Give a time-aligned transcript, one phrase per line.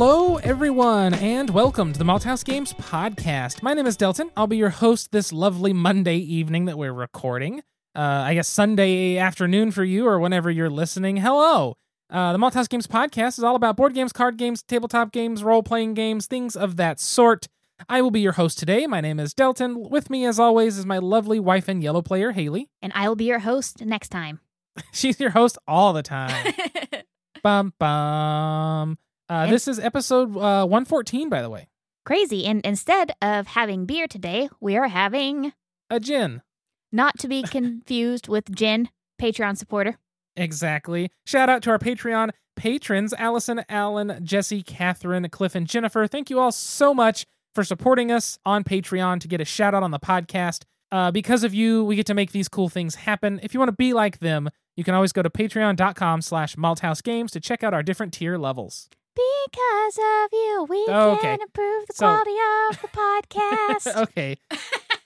[0.00, 3.64] Hello, everyone, and welcome to the Malthouse Games podcast.
[3.64, 4.30] My name is Delton.
[4.36, 7.64] I'll be your host this lovely Monday evening that we're recording.
[7.96, 11.16] Uh, I guess Sunday afternoon for you, or whenever you're listening.
[11.16, 11.74] Hello.
[12.08, 15.64] Uh, the Malthouse Games podcast is all about board games, card games, tabletop games, role
[15.64, 17.48] playing games, things of that sort.
[17.88, 18.86] I will be your host today.
[18.86, 19.90] My name is Delton.
[19.90, 22.70] With me, as always, is my lovely wife and yellow player, Haley.
[22.80, 24.38] And I will be your host next time.
[24.92, 26.54] She's your host all the time.
[27.42, 28.96] bum bum.
[29.30, 31.68] Uh, And- this is episode uh, 114, by the way.
[32.04, 32.46] Crazy.
[32.46, 35.52] And instead of having beer today, we are having,
[35.90, 36.42] A gin.
[36.90, 38.88] not to be confused with gin,
[39.20, 39.98] Patreon supporter.
[40.36, 41.10] Exactly.
[41.26, 46.06] Shout out to our Patreon patrons Allison, Alan, Jesse, Catherine, Cliff, and Jennifer.
[46.06, 47.24] Thank you all so much
[47.54, 50.62] for supporting us on Patreon to get a shout out on the podcast.
[50.90, 53.38] Uh, because of you, we get to make these cool things happen.
[53.42, 57.30] If you want to be like them, you can always go to patreon.com slash malthousegames
[57.30, 58.88] to check out our different tier levels.
[59.18, 61.20] Because of you, we Okay.
[61.22, 62.36] can improve the So- quality
[62.70, 63.96] of the podcast.
[64.04, 64.36] okay.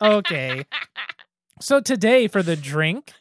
[0.00, 0.64] Okay.
[1.60, 3.12] so today for the drink,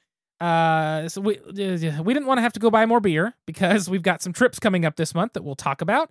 [0.41, 3.89] uh, so we uh, we didn't want to have to go buy more beer because
[3.89, 6.09] we've got some trips coming up this month that we'll talk about.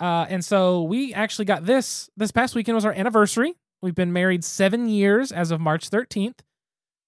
[0.00, 3.54] Uh, and so we actually got this this past weekend was our anniversary.
[3.82, 6.38] We've been married seven years as of March 13th.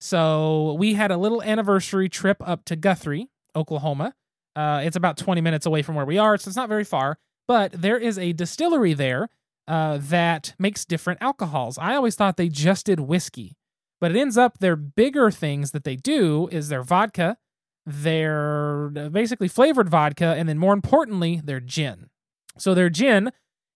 [0.01, 4.15] So we had a little anniversary trip up to Guthrie, Oklahoma.
[4.57, 7.19] Uh, it's about 20 minutes away from where we are, so it's not very far.
[7.47, 9.29] But there is a distillery there
[9.67, 11.79] uh, that makes different alcohols.
[11.79, 13.57] I always thought they just did whiskey,
[14.01, 17.37] but it ends up their bigger things that they do is their vodka,
[17.87, 22.09] their uh, basically flavored vodka, and then more importantly, their gin.
[22.57, 23.33] So their gin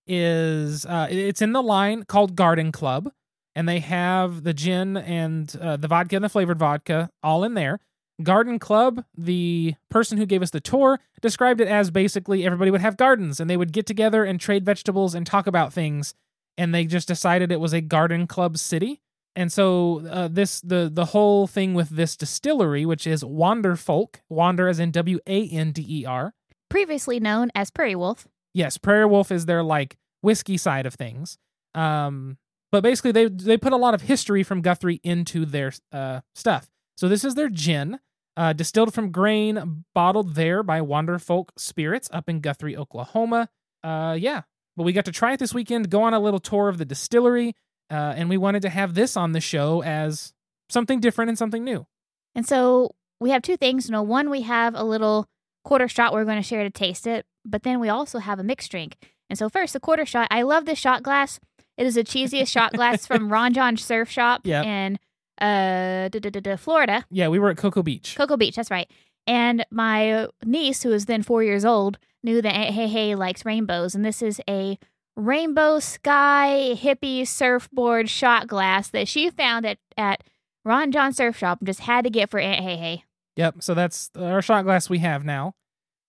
[0.06, 3.10] is uh, it's in the line called Garden Club,
[3.54, 7.54] and they have the gin and uh, the vodka and the flavored vodka all in
[7.54, 7.80] there.
[8.22, 12.80] Garden Club, the person who gave us the tour, described it as basically everybody would
[12.80, 16.14] have gardens and they would get together and trade vegetables and talk about things.
[16.56, 19.00] And they just decided it was a garden club city.
[19.36, 24.20] And so uh, this the the whole thing with this distillery, which is Wander Folk,
[24.28, 26.34] Wander as in W A N D E R.
[26.68, 28.26] Previously known as Prairie Wolf.
[28.52, 31.38] Yes, Prairie Wolf is their like whiskey side of things.
[31.76, 32.38] Um,
[32.72, 36.68] but basically they they put a lot of history from Guthrie into their uh, stuff.
[36.96, 38.00] So this is their gin,
[38.38, 43.48] uh, distilled from grain, bottled there by Wander Folk Spirits up in Guthrie, Oklahoma.
[43.84, 44.42] Uh, yeah,
[44.76, 46.84] but we got to try it this weekend, go on a little tour of the
[46.84, 47.54] distillery,
[47.90, 50.32] uh, and we wanted to have this on the show as
[50.70, 51.86] something different and something new.
[52.34, 53.88] And so we have two things.
[53.88, 55.26] You know, one, we have a little
[55.64, 58.44] quarter shot we're going to share to taste it, but then we also have a
[58.44, 58.96] mixed drink.
[59.28, 60.28] And so, first, the quarter shot.
[60.30, 61.38] I love this shot glass.
[61.76, 64.64] It is the cheesiest shot glass from Ron Jon Surf Shop Yep.
[64.64, 64.98] in
[65.40, 67.04] uh, da- da- da- da- Florida.
[67.10, 68.14] Yeah, we were at Cocoa Beach.
[68.16, 68.90] Cocoa Beach, that's right.
[69.26, 73.44] And my niece, who is then four years old, knew that Aunt Hey Hey likes
[73.44, 73.94] rainbows.
[73.94, 74.78] And this is a
[75.16, 80.22] rainbow sky hippie surfboard shot glass that she found at, at
[80.64, 83.04] Ron Jon Surf Shop and just had to get for Aunt Hey Hey.
[83.36, 83.56] Yep.
[83.60, 85.54] So that's our shot glass we have now.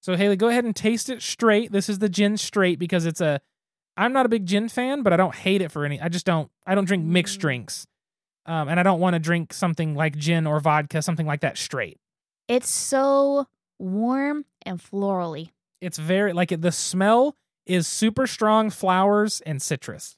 [0.01, 1.71] So Haley, go ahead and taste it straight.
[1.71, 3.41] This is the gin straight because it's a.
[3.97, 5.99] I'm not a big gin fan, but I don't hate it for any.
[5.99, 6.49] I just don't.
[6.65, 7.41] I don't drink mixed Mm.
[7.41, 7.85] drinks,
[8.49, 11.57] um, and I don't want to drink something like gin or vodka, something like that
[11.57, 11.97] straight.
[12.47, 13.45] It's so
[13.77, 15.49] warm and florally.
[15.81, 20.17] It's very like the smell is super strong flowers and citrus.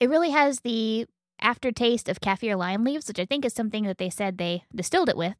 [0.00, 1.06] It really has the
[1.40, 5.10] aftertaste of kaffir lime leaves, which I think is something that they said they distilled
[5.10, 5.34] it with.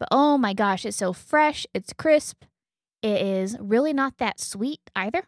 [0.00, 2.44] But oh my gosh, it's so fresh, it's crisp.
[3.02, 5.24] It is really not that sweet either.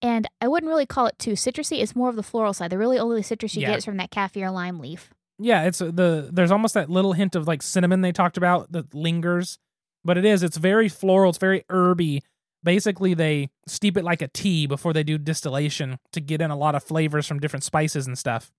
[0.00, 1.80] And I wouldn't really call it too citrusy.
[1.82, 2.70] It's more of the floral side.
[2.70, 3.68] The really only citrus you Yeah.
[3.68, 5.10] get is from that kaffir lime leaf.
[5.38, 8.72] Yeah, it's uh, the there's almost that little hint of like cinnamon they talked about
[8.72, 9.58] that lingers,
[10.04, 12.22] but it is it's very floral, it's very herby.
[12.64, 16.56] Basically, they steep it like a tea before they do distillation to get in a
[16.56, 18.52] lot of flavors from different spices and stuff.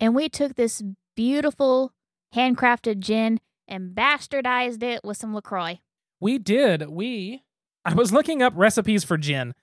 [0.00, 0.82] And we took this
[1.16, 1.92] beautiful
[2.34, 5.78] handcrafted gin and bastardized it with some LaCroix.
[6.20, 6.88] We did.
[6.88, 7.42] We
[7.84, 9.54] I was looking up recipes for gin.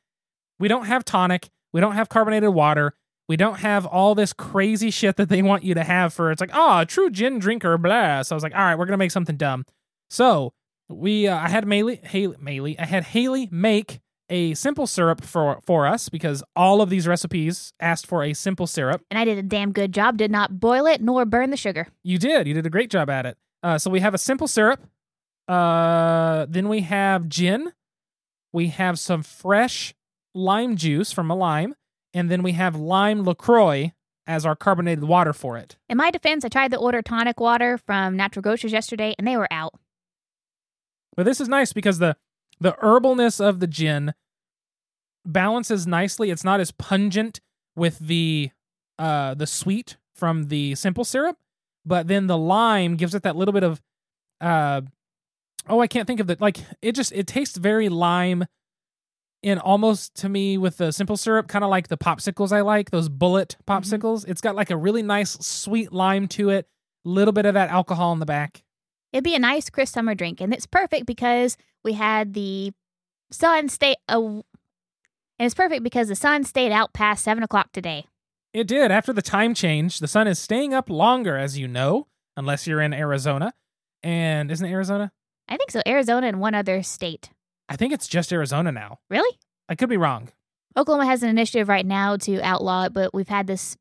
[0.57, 2.94] We don't have tonic, we don't have carbonated water.
[3.27, 6.42] We don't have all this crazy shit that they want you to have for it's
[6.42, 8.22] like, oh, a true gin drinker, blah.
[8.22, 9.66] So I was like, all right, we're gonna make something dumb.
[10.10, 10.54] So
[10.89, 15.60] we, uh, I had Haley, Haley, Haley, I had Haley make a simple syrup for
[15.66, 19.01] for us because all of these recipes asked for a simple syrup.
[19.12, 21.88] And I did a damn good job, did not boil it nor burn the sugar.
[22.04, 22.48] You did.
[22.48, 23.38] You did a great job at it.
[23.63, 24.83] Uh, so we have a simple syrup.
[25.48, 27.71] Uh, then we have gin.
[28.51, 29.94] We have some fresh
[30.33, 31.75] lime juice from a lime,
[32.16, 33.92] and then we have lime Lacroix
[34.26, 35.76] as our carbonated water for it.
[35.90, 39.38] In my defense, I tried to order tonic water from Natural Grocers yesterday and they
[39.38, 39.76] were out.
[41.16, 42.16] But this is nice because the
[42.60, 44.14] the herbalness of the gin
[45.26, 46.32] balances nicely.
[46.32, 47.42] It's not as pungent
[47.76, 48.50] with the
[48.98, 51.38] uh the sweet from the simple syrup,
[51.86, 53.82] but then the lime gives it that little bit of
[54.40, 54.82] uh
[55.68, 58.46] oh, I can't think of the like it just it tastes very lime
[59.45, 62.89] in almost to me with the simple syrup, kind of like the popsicles I like,
[62.89, 64.27] those bullet popsicles.
[64.27, 66.68] It's got like a really nice sweet lime to it,
[67.03, 68.63] little bit of that alcohol in the back.
[69.13, 72.74] It'd be a nice crisp summer drink, and it's perfect because we had the
[73.30, 73.95] sun stay.
[74.09, 74.44] Uh, and
[75.38, 78.07] it's perfect because the sun stayed out past seven o'clock today.
[78.51, 78.89] It did.
[78.89, 82.81] After the time change, the sun is staying up longer, as you know, unless you're
[82.81, 83.53] in Arizona.
[84.01, 85.12] And isn't it Arizona?
[85.47, 85.83] I think so.
[85.86, 87.30] Arizona and one other state.
[87.70, 89.00] I think it's just Arizona now.
[89.10, 89.38] Really?
[89.68, 90.30] I could be wrong.
[90.78, 93.78] Oklahoma has an initiative right now to outlaw it, but we've had this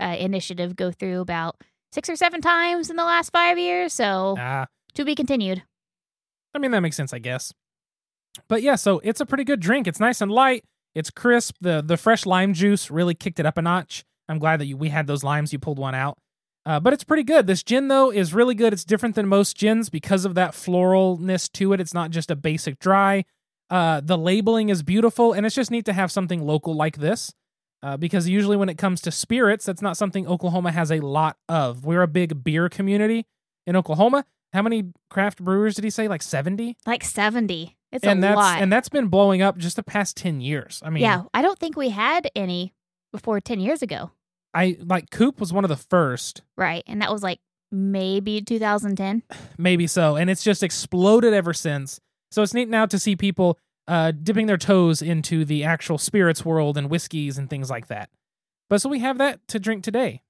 [0.00, 1.56] uh, initiative go through about
[1.92, 3.92] six or seven times in the last five years.
[3.92, 5.62] So Ah, to be continued.
[6.54, 7.52] I mean that makes sense, I guess.
[8.48, 9.86] But yeah, so it's a pretty good drink.
[9.86, 10.64] It's nice and light.
[10.94, 11.56] It's crisp.
[11.60, 14.04] the The fresh lime juice really kicked it up a notch.
[14.28, 15.52] I'm glad that you, we had those limes.
[15.52, 16.16] You pulled one out.
[16.66, 17.46] Uh, but it's pretty good.
[17.46, 18.72] This gin though is really good.
[18.72, 21.80] It's different than most gins because of that floralness to it.
[21.80, 23.24] It's not just a basic dry.
[23.70, 27.32] Uh, the labeling is beautiful, and it's just neat to have something local like this.
[27.82, 31.36] Uh, because usually when it comes to spirits, that's not something Oklahoma has a lot
[31.50, 31.84] of.
[31.84, 33.26] We're a big beer community
[33.66, 34.24] in Oklahoma.
[34.54, 36.08] How many craft brewers did he say?
[36.08, 36.76] Like seventy.
[36.86, 37.76] Like 70.
[37.92, 38.62] It's and a that's lot.
[38.62, 40.82] and that's been blowing up just the past ten years.
[40.84, 42.72] I mean, yeah, I don't think we had any
[43.14, 44.10] before 10 years ago.
[44.54, 46.82] I like Coop was one of the first, Right.
[46.86, 47.40] And that was like
[47.72, 49.22] maybe 2010.
[49.58, 52.00] maybe so, and it's just exploded ever since.
[52.30, 53.58] So it's neat now to see people
[53.88, 58.10] uh, dipping their toes into the actual spirits world and whiskeys and things like that.
[58.70, 60.22] But so we have that to drink today.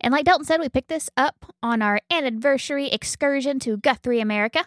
[0.00, 4.66] And like Dalton said, we picked this up on our anniversary excursion to Guthrie, America.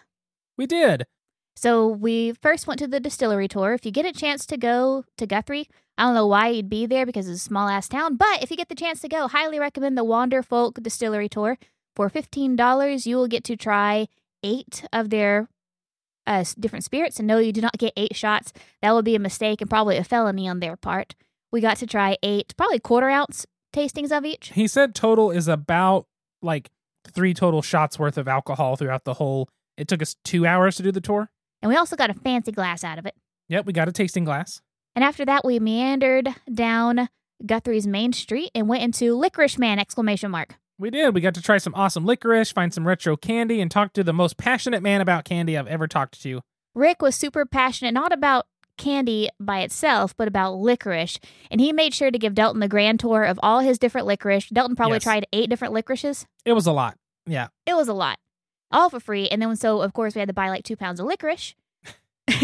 [0.56, 1.06] We did.
[1.56, 3.74] So we first went to the distillery tour.
[3.74, 6.86] If you get a chance to go to Guthrie, I don't know why you'd be
[6.86, 9.28] there because it's a small ass town, but if you get the chance to go,
[9.28, 11.56] highly recommend the Wander Folk Distillery Tour.
[11.94, 14.08] For $15, you will get to try
[14.42, 15.48] eight of their
[16.26, 17.18] uh, different spirits.
[17.18, 18.52] And no, you do not get eight shots.
[18.82, 21.14] That would be a mistake and probably a felony on their part.
[21.52, 24.50] We got to try eight, probably quarter ounce tastings of each.
[24.54, 26.06] He said total is about
[26.42, 26.70] like
[27.12, 29.48] three total shots worth of alcohol throughout the whole.
[29.76, 31.30] It took us two hours to do the tour.
[31.64, 33.14] And we also got a fancy glass out of it.
[33.48, 34.60] Yep, we got a tasting glass.
[34.94, 37.08] And after that, we meandered down
[37.44, 39.78] Guthrie's main street and went into Licorice Man!
[39.78, 40.56] Exclamation mark.
[40.78, 41.14] We did.
[41.14, 44.12] We got to try some awesome licorice, find some retro candy, and talk to the
[44.12, 46.42] most passionate man about candy I've ever talked to.
[46.74, 48.44] Rick was super passionate, not about
[48.76, 51.18] candy by itself, but about licorice.
[51.50, 54.50] And he made sure to give Delton the grand tour of all his different licorice.
[54.50, 55.04] Delton probably Yes.
[55.04, 56.26] tried eight different licorices.
[56.44, 56.98] It was a lot.
[57.26, 57.48] Yeah.
[57.66, 58.18] It was a lot,
[58.74, 59.28] all for free.
[59.28, 61.54] And then, so of course, we had to buy like two pounds of licorice.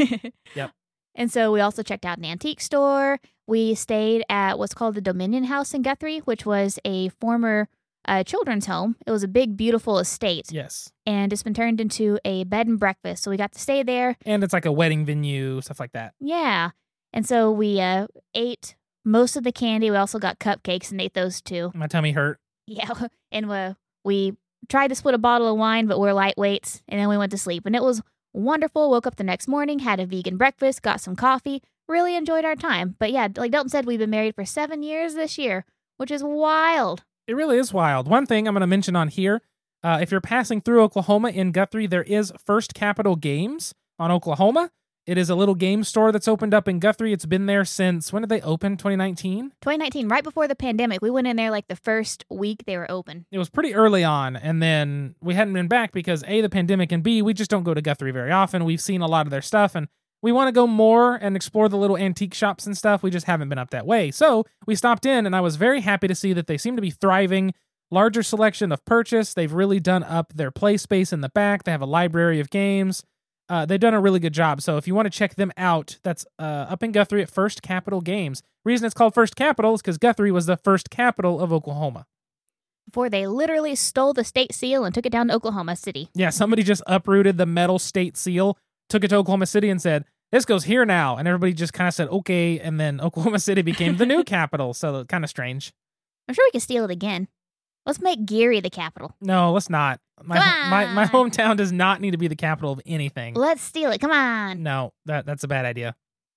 [0.54, 0.70] Yep.
[1.14, 3.18] And so we also checked out an antique store.
[3.46, 7.68] We stayed at what's called the Dominion House in Guthrie, which was a former
[8.06, 8.96] uh, children's home.
[9.06, 10.92] It was a big, beautiful estate, Yes.
[11.04, 13.24] and it's been turned into a bed and breakfast.
[13.24, 14.16] So we got to stay there.
[14.24, 16.14] And it's like a wedding venue, stuff like that.
[16.20, 16.70] Yeah.
[17.12, 19.90] And so we uh, ate most of the candy.
[19.90, 21.72] We also got cupcakes and ate those too.
[21.74, 22.38] My tummy hurt.
[22.66, 22.88] Yeah.
[23.32, 24.36] And uh, we
[24.68, 26.82] tried to split a bottle of wine, but we're lightweights.
[26.88, 27.66] And then we went to sleep.
[27.66, 28.02] And it was
[28.32, 28.90] wonderful.
[28.90, 32.56] Woke up the next morning, had a vegan breakfast, got some coffee, really enjoyed our
[32.56, 32.96] time.
[32.98, 35.64] But yeah, like Dalton said, we've been married for seven years this year,
[35.96, 37.04] which is wild.
[37.26, 38.08] It really is wild.
[38.08, 39.42] One thing I'm going to mention on here
[39.82, 44.70] uh, if you're passing through Oklahoma in Guthrie, there is First Capital Games on Oklahoma.
[45.06, 47.12] It is a little game store that's opened up in Guthrie.
[47.12, 48.76] It's been there since when did they open?
[48.76, 49.50] 2019?
[49.60, 52.90] 2019, right before the pandemic, we went in there like the first week they were
[52.90, 53.26] open.
[53.32, 56.92] It was pretty early on, and then we hadn't been back because A, the pandemic,
[56.92, 58.64] and B, we just don't go to Guthrie very often.
[58.64, 59.88] We've seen a lot of their stuff, and
[60.22, 63.02] we want to go more and explore the little antique shops and stuff.
[63.02, 64.10] We just haven't been up that way.
[64.10, 66.82] So we stopped in, and I was very happy to see that they seem to
[66.82, 67.54] be thriving.
[67.90, 69.34] Larger selection of purchase.
[69.34, 71.64] They've really done up their play space in the back.
[71.64, 73.02] They have a library of games.
[73.50, 74.62] Uh, they've done a really good job.
[74.62, 77.62] So if you want to check them out, that's uh, up in Guthrie at First
[77.62, 78.42] Capital Games.
[78.64, 82.06] Reason it's called First Capital is because Guthrie was the first capital of Oklahoma.
[82.86, 86.10] Before they literally stole the state seal and took it down to Oklahoma City.
[86.14, 88.56] Yeah, somebody just uprooted the metal state seal,
[88.88, 91.88] took it to Oklahoma City, and said, "This goes here now." And everybody just kind
[91.88, 94.74] of said, "Okay." And then Oklahoma City became the new capital.
[94.74, 95.72] So kind of strange.
[96.28, 97.26] I'm sure we could steal it again.
[97.90, 99.16] Let's make Geary the capital.
[99.20, 99.98] No, let's not.
[100.22, 103.34] My Come my my hometown does not need to be the capital of anything.
[103.34, 104.00] Let's steal it.
[104.00, 104.62] Come on.
[104.62, 105.96] No, that that's a bad idea.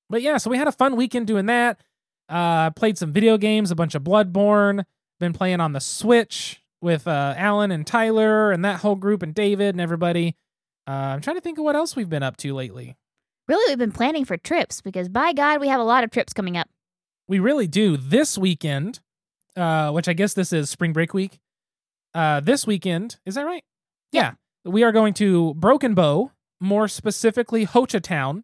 [0.10, 1.80] But yeah, so we had a fun weekend doing that.
[2.28, 4.84] Uh, played some video games, a bunch of Bloodborne.
[5.20, 9.36] Been playing on the Switch with uh, Alan and Tyler and that whole group and
[9.36, 10.36] David and everybody.
[10.88, 12.98] Uh, I'm trying to think of what else we've been up to lately.
[13.48, 16.34] Really, we've been planning for trips because by God, we have a lot of trips
[16.34, 16.68] coming up.
[17.28, 17.96] We really do.
[17.96, 19.02] This weekend,
[19.56, 21.40] uh, which I guess this is spring break week.
[22.14, 23.64] Uh, this weekend, is that right?
[24.12, 24.34] Yeah.
[24.66, 28.44] We are going to Broken Bow, more specifically Hochatown.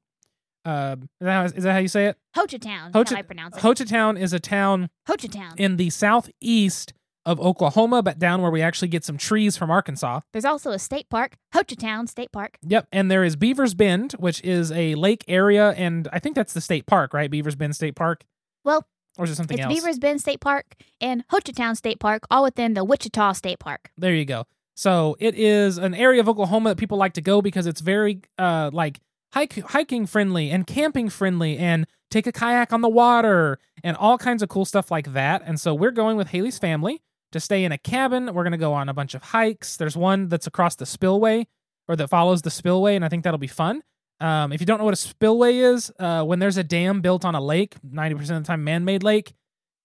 [0.66, 2.18] Uh, is that, how, is that how you say it?
[2.36, 3.62] Hochatown, Hocha- how I pronounce it.
[3.62, 5.54] Hochatown is a town Hochatown.
[5.58, 6.94] in the southeast
[7.26, 10.22] of Oklahoma, but down where we actually get some trees from Arkansas.
[10.34, 12.58] There's also a state park, Hochatown State Park.
[12.64, 16.54] Yep, and there is Beavers Bend, which is a lake area, and I think that's
[16.54, 17.30] the state park, right?
[17.30, 18.24] Beavers Bend State Park,
[18.66, 18.86] Well,
[19.18, 19.74] or is it something it's else?
[19.74, 23.92] Beavers Bend State Park and Hochatown State Park, all within the Wichita State Park.
[23.98, 24.46] There you go.
[24.76, 28.22] So it is an area of Oklahoma that people like to go because it's very
[28.38, 29.00] uh like
[29.34, 34.18] hike hiking friendly and camping friendly and take a kayak on the water and all
[34.18, 35.42] kinds of cool stuff like that.
[35.46, 37.02] And so we're going with Haley's family
[37.32, 38.34] to stay in a cabin.
[38.34, 39.78] We're gonna go on a bunch of hikes.
[39.78, 41.48] There's one that's across the spillway
[41.88, 43.82] or that follows the spillway, and I think that'll be fun.
[44.22, 47.24] Um, if you don't know what a spillway is, uh, when there's a dam built
[47.24, 49.34] on a lake, 90% of the time man-made lake,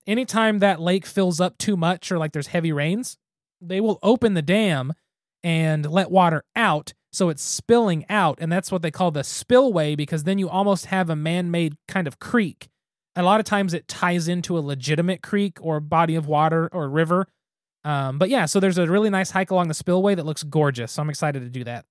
[0.06, 3.16] anytime that lake fills up too much or like there's heavy rains,
[3.60, 4.92] they will open the dam
[5.42, 9.94] and let water out so it's spilling out and that's what they call the spillway
[9.94, 12.68] because then you almost have a man-made kind of creek.
[13.14, 16.88] A lot of times it ties into a legitimate creek or body of water or
[16.88, 17.28] river.
[17.84, 20.92] Um, but yeah so there's a really nice hike along the spillway that looks gorgeous
[20.92, 21.84] so i'm excited to do that.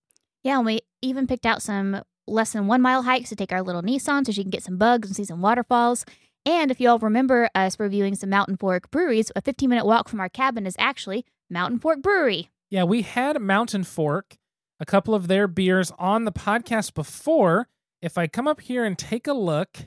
[0.44, 3.62] Yeah, and we even picked out some less than one mile hikes to take our
[3.62, 6.06] little Nissan so she can get some bugs and see some waterfalls.
[6.46, 10.08] And if you all remember us reviewing some Mountain Fork breweries, a 15 minute walk
[10.10, 12.50] from our cabin is actually Mountain Fork Brewery.
[12.70, 14.38] yeah we had mountain fork
[14.80, 17.68] a couple of their beers on the podcast before
[18.02, 19.78] if i come up here and take a look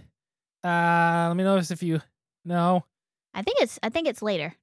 [0.63, 2.01] uh let me notice if you
[2.45, 2.85] no
[3.35, 4.55] I think it's I think it's later.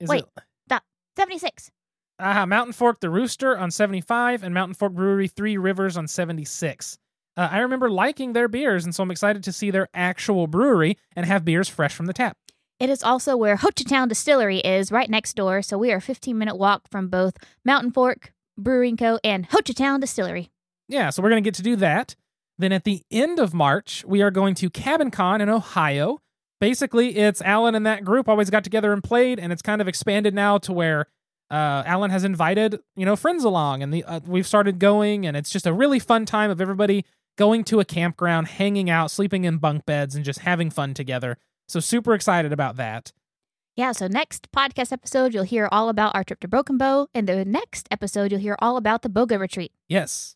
[0.00, 0.24] is Wait.
[0.36, 0.82] it
[1.16, 1.70] 76.
[2.18, 6.98] Uh, Mountain Fork the Rooster on 75 and Mountain Fork Brewery Three Rivers on 76.
[7.36, 10.96] Uh, I remember liking their beers, and so I'm excited to see their actual brewery
[11.14, 12.36] and have beers fresh from the tap.
[12.78, 15.62] It is also where Hochatown Distillery is, right next door.
[15.62, 19.18] So we are a 15 minute walk from both Mountain Fork Brewing Co.
[19.22, 20.50] and Hochatown Distillery.
[20.88, 22.14] Yeah, so we're going to get to do that.
[22.58, 26.20] Then at the end of March, we are going to Cabin Con in Ohio.
[26.58, 29.88] Basically, it's Alan and that group always got together and played, and it's kind of
[29.88, 31.06] expanded now to where
[31.50, 35.36] uh, Alan has invited you know friends along, and the uh, we've started going, and
[35.36, 37.04] it's just a really fun time of everybody
[37.36, 41.38] going to a campground, hanging out, sleeping in bunk beds, and just having fun together.
[41.68, 43.12] So super excited about that.
[43.76, 47.08] Yeah, so next podcast episode, you'll hear all about our trip to Broken Bow.
[47.14, 49.72] And the next episode, you'll hear all about the Boga retreat.
[49.88, 50.32] Yes,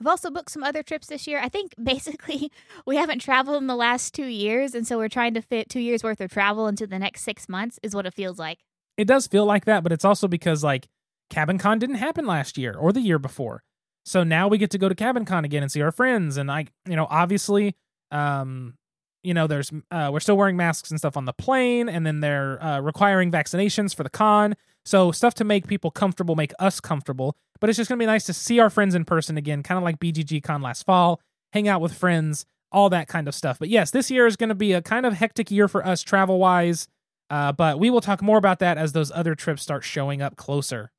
[0.00, 1.40] We've also booked some other trips this year.
[1.40, 2.52] I think basically
[2.86, 4.74] we haven't traveled in the last two years.
[4.74, 7.48] And so we're trying to fit two years worth of travel into the next six
[7.48, 8.58] months, is what it feels like.
[8.96, 10.86] it does feel like that, but it's also because like
[11.30, 13.64] Cabin Con didn't happen last year or the year before.
[14.08, 16.38] So now we get to go to Cabin Con again and see our friends.
[16.38, 17.76] And I, you know, obviously,
[18.10, 18.74] um,
[19.22, 22.20] you know, there's uh, we're still wearing masks and stuff on the plane, and then
[22.20, 24.56] they're uh, requiring vaccinations for the con.
[24.86, 27.36] So stuff to make people comfortable, make us comfortable.
[27.60, 29.84] But it's just gonna be nice to see our friends in person again, kind of
[29.84, 31.20] like BGG Con last fall,
[31.52, 33.58] hang out with friends, all that kind of stuff.
[33.58, 36.38] But yes, this year is gonna be a kind of hectic year for us travel
[36.38, 36.88] wise.
[37.28, 40.36] Uh, but we will talk more about that as those other trips start showing up
[40.36, 40.92] closer.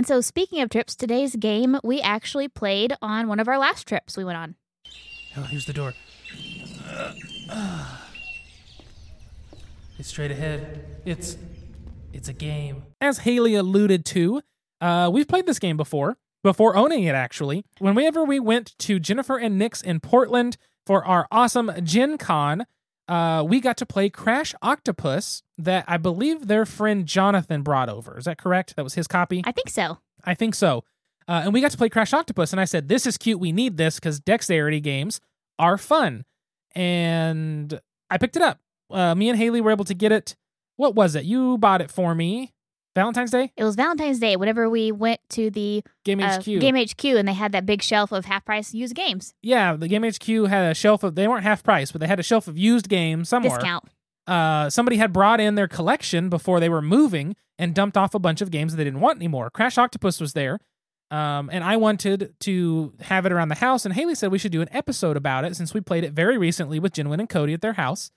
[0.00, 3.86] And so, speaking of trips, today's game we actually played on one of our last
[3.86, 4.54] trips we went on.
[5.36, 5.92] Oh, here's the door.
[9.98, 10.86] It's straight ahead.
[11.04, 11.36] It's
[12.14, 12.84] it's a game.
[13.02, 14.40] As Haley alluded to,
[14.80, 17.62] uh, we've played this game before, before owning it actually.
[17.78, 22.64] Whenever we went to Jennifer and Nick's in Portland for our awesome Gen Con,
[23.10, 28.16] uh, we got to play Crash Octopus that I believe their friend Jonathan brought over.
[28.16, 28.76] Is that correct?
[28.76, 29.42] That was his copy?
[29.44, 29.98] I think so.
[30.24, 30.84] I think so.
[31.26, 33.40] Uh, and we got to play Crash Octopus, and I said, "This is cute.
[33.40, 35.20] We need this because dexterity games
[35.58, 36.24] are fun."
[36.74, 38.60] And I picked it up.
[38.90, 40.36] Uh, me and Haley were able to get it.
[40.76, 41.24] What was it?
[41.24, 42.52] You bought it for me.
[42.94, 46.44] Valentine's Day It was Valentine's Day whenever we went to the Game uh, HQ.
[46.44, 49.34] Game HQ and they had that big shelf of half price used games.
[49.42, 51.14] yeah, the Game HQ had a shelf of.
[51.14, 53.58] They weren't half price, but they had a shelf of used games somewhere.
[53.58, 53.84] Discount.
[54.26, 58.18] uh, somebody had brought in their collection before they were moving and dumped off a
[58.18, 59.50] bunch of games that they didn't want anymore.
[59.50, 60.58] Crash Octopus was there.
[61.12, 64.52] Um, and I wanted to have it around the house, and Haley said we should
[64.52, 67.52] do an episode about it since we played it very recently with Jinwin and Cody
[67.52, 68.12] at their house.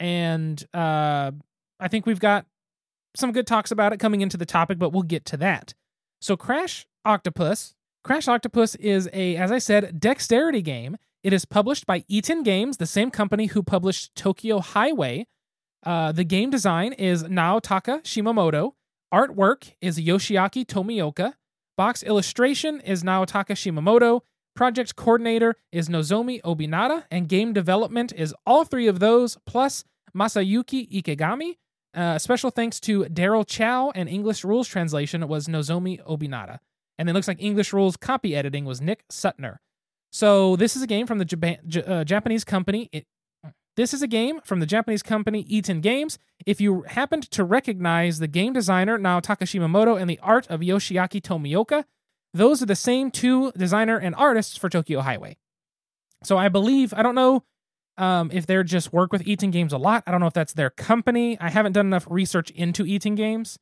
[0.00, 1.30] And uh,
[1.78, 2.46] I think we've got
[3.16, 5.74] some good talks about it coming into the topic, but we'll get to that.
[6.20, 7.74] So, Crash Octopus.
[8.02, 10.96] Crash Octopus is a, as I said, dexterity game.
[11.22, 15.26] It is published by Itten Games, the same company who published Tokyo Highway.
[15.82, 18.72] Uh, the game design is Naotaka Shimamoto.
[19.12, 21.34] Artwork is Yoshiaki Tomioka.
[21.76, 24.20] Box illustration is Naotaka Shimamoto.
[24.54, 29.84] Project coordinator is Nozomi Obinata, and game development is all three of those, plus
[30.16, 31.56] Masayuki Ikegami.
[31.94, 36.58] Uh, special thanks to Daryl Chow, and English rules translation was Nozomi Obinata.
[36.98, 39.58] And it looks like English rules copy editing was Nick Sutner.
[40.12, 42.88] So this is a game from the Japan, J- uh, Japanese company.
[42.92, 43.06] It,
[43.76, 46.18] this is a game from the Japanese company Itten Games.
[46.46, 51.20] If you happened to recognize the game designer Naotaka Shimamoto and the art of Yoshiaki
[51.20, 51.84] Tomioka,
[52.32, 55.36] those are the same two designer and artists for Tokyo Highway.
[56.22, 57.42] So I believe I don't know
[57.96, 60.02] um, if they're just work with Itten Games a lot.
[60.06, 61.38] I don't know if that's their company.
[61.40, 63.58] I haven't done enough research into Itten Games.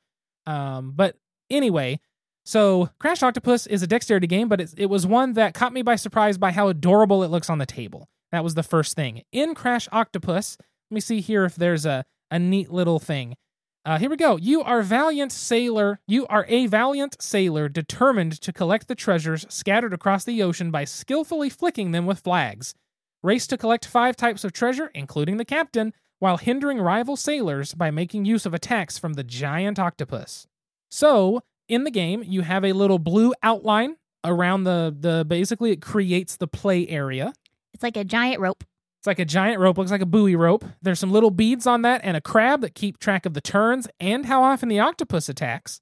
[0.46, 1.16] Um, but
[1.50, 2.00] anyway,
[2.44, 5.82] so Crash Octopus is a dexterity game, but it, it was one that caught me
[5.82, 8.08] by surprise by how adorable it looks on the table.
[8.32, 9.22] That was the first thing.
[9.30, 10.56] In Crash Octopus,
[10.90, 13.36] let me see here if there's a, a neat little thing.
[13.84, 14.36] Uh, here we go.
[14.36, 16.00] You are valiant sailor.
[16.06, 20.84] You are a valiant sailor determined to collect the treasures scattered across the ocean by
[20.84, 22.74] skillfully flicking them with flags.
[23.22, 27.90] Race to collect five types of treasure, including the captain, while hindering rival sailors by
[27.90, 30.46] making use of attacks from the giant octopus.
[30.90, 35.82] So, in the game, you have a little blue outline around the the basically it
[35.82, 37.32] creates the play area.
[37.74, 38.64] It's like a giant rope.
[39.00, 40.64] It's like a giant rope, looks like a buoy rope.
[40.80, 43.88] There's some little beads on that and a crab that keep track of the turns
[43.98, 45.80] and how often the octopus attacks.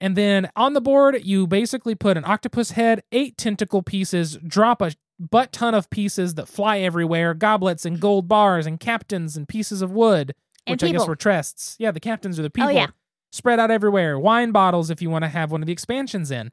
[0.00, 4.80] And then on the board, you basically put an octopus head, eight tentacle pieces, drop
[4.80, 9.48] a butt ton of pieces that fly everywhere, goblets and gold bars and captains and
[9.48, 10.34] pieces of wood,
[10.66, 11.76] And which I guess were chests.
[11.78, 12.70] Yeah, the captains are the people.
[12.70, 12.88] Oh, yeah.
[13.32, 14.18] Spread out everywhere.
[14.18, 16.50] Wine bottles if you want to have one of the expansions in.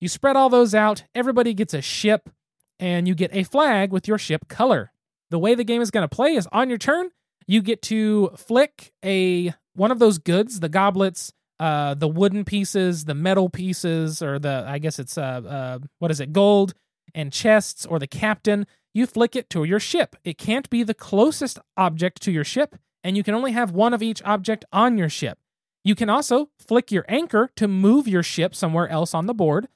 [0.00, 2.30] You spread all those out, everybody gets a ship,
[2.78, 4.92] and you get a flag with your ship color.
[5.30, 7.10] The way the game is going to play is on your turn,
[7.46, 13.06] you get to flick a one of those goods, the goblets, uh, the wooden pieces,
[13.06, 16.74] the metal pieces, or the I guess it's uh, uh what is it, gold
[17.18, 18.66] and chests, or the captain.
[18.94, 20.16] You flick it to your ship.
[20.24, 23.92] It can't be the closest object to your ship, and you can only have one
[23.94, 25.38] of each object on your ship.
[25.84, 29.68] You can also flick your anchor to move your ship somewhere else on the board,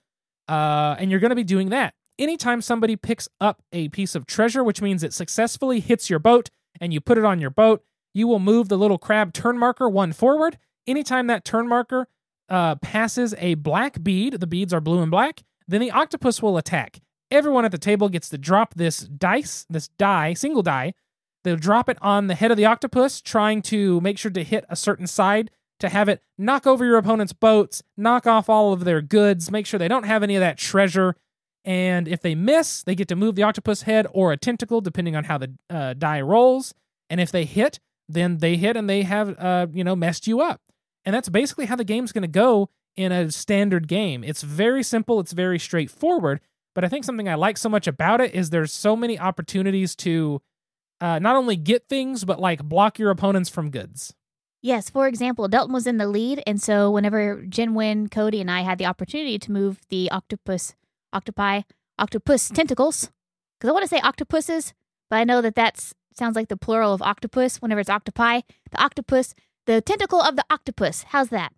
[0.48, 1.94] uh, and you're going to be doing that.
[2.18, 6.50] Anytime somebody picks up a piece of treasure, which means it successfully hits your boat
[6.80, 9.88] and you put it on your boat, you will move the little crab turn marker
[9.88, 10.58] one forward.
[10.86, 12.08] Anytime that turn marker
[12.48, 16.58] uh, passes a black bead, the beads are blue and black, then the octopus will
[16.58, 17.00] attack.
[17.32, 20.92] Everyone at the table gets to drop this dice, this die, single die.
[21.44, 24.66] They'll drop it on the head of the octopus, trying to make sure to hit
[24.68, 28.84] a certain side to have it knock over your opponent's boats, knock off all of
[28.84, 31.16] their goods, make sure they don't have any of that treasure.
[31.64, 35.16] And if they miss, they get to move the octopus head or a tentacle, depending
[35.16, 36.74] on how the uh, die rolls.
[37.08, 40.42] And if they hit, then they hit and they have, uh, you know, messed you
[40.42, 40.60] up.
[41.06, 44.22] And that's basically how the game's going to go in a standard game.
[44.22, 46.40] It's very simple, it's very straightforward.
[46.74, 49.94] But I think something I like so much about it is there's so many opportunities
[49.96, 50.40] to
[51.00, 54.14] uh, not only get things, but like block your opponents from goods.
[54.62, 58.60] Yes, for example, Delton was in the lead, and so whenever Jinwin, Cody, and I
[58.60, 60.76] had the opportunity to move the octopus,
[61.12, 61.62] octopi,
[61.98, 63.10] octopus tentacles,
[63.58, 64.72] because I want to say octopuses,
[65.10, 68.42] but I know that that sounds like the plural of octopus whenever it's octopi.
[68.70, 69.34] The octopus,
[69.66, 71.04] the tentacle of the octopus.
[71.08, 71.52] How's that?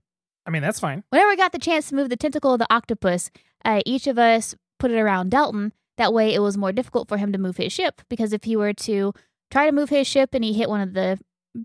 [0.46, 1.04] I mean, that's fine.
[1.10, 3.30] Whenever we got the chance to move the tentacle of the octopus,
[3.64, 5.72] uh, each of us put it around Dalton.
[5.96, 8.56] That way, it was more difficult for him to move his ship because if he
[8.56, 9.12] were to
[9.50, 11.18] try to move his ship and he hit one of the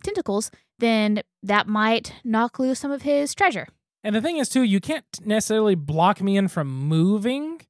[0.04, 3.68] tentacles, then that might knock loose some of his treasure.
[4.04, 7.62] And the thing is, too, you can't necessarily block me in from moving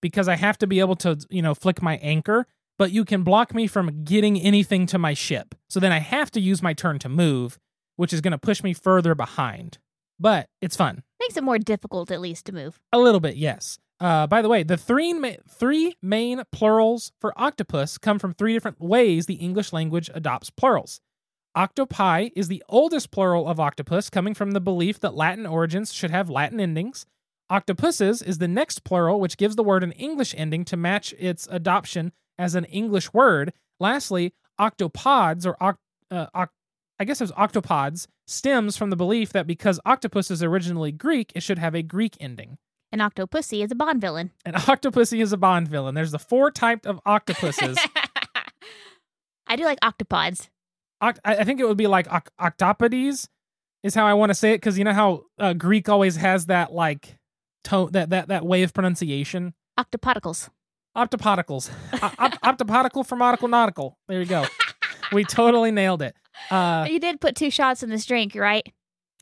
[0.00, 2.46] because I have to be able to, you know, flick my anchor,
[2.78, 5.54] but you can block me from getting anything to my ship.
[5.68, 7.58] So then I have to use my turn to move,
[7.96, 9.78] which is going to push me further behind.
[10.18, 11.02] But it's fun.
[11.20, 12.80] Makes it more difficult, at least, to move.
[12.92, 13.78] A little bit, yes.
[13.98, 18.52] Uh, by the way, the three ma- three main plurals for octopus come from three
[18.52, 21.00] different ways the English language adopts plurals.
[21.56, 26.10] Octopi is the oldest plural of octopus, coming from the belief that Latin origins should
[26.10, 27.06] have Latin endings.
[27.48, 31.48] Octopuses is the next plural, which gives the word an English ending to match its
[31.50, 33.54] adoption as an English word.
[33.80, 35.78] Lastly, octopods or oct-
[36.10, 36.50] uh, oct-
[36.98, 41.32] I guess it was octopods stems from the belief that because octopus is originally Greek,
[41.34, 42.58] it should have a Greek ending.
[42.92, 44.30] An octopussy is a Bond villain.
[44.44, 45.94] An octopussy is a Bond villain.
[45.94, 47.78] There's the four types of octopuses.
[49.46, 50.48] I do like octopods.
[51.02, 53.28] Oct- I think it would be like oc- octopodes,
[53.82, 56.46] is how I want to say it, because you know how uh, Greek always has
[56.46, 57.18] that like
[57.64, 59.54] tone, that that that way of pronunciation.
[59.78, 60.48] Octopodicals.
[60.96, 61.70] Optopodicals,
[62.02, 63.98] O- op- optopodical from nautical nautical.
[64.08, 64.46] There you go.
[65.12, 66.16] we totally nailed it.
[66.50, 68.66] Uh, you did put two shots in this drink, right?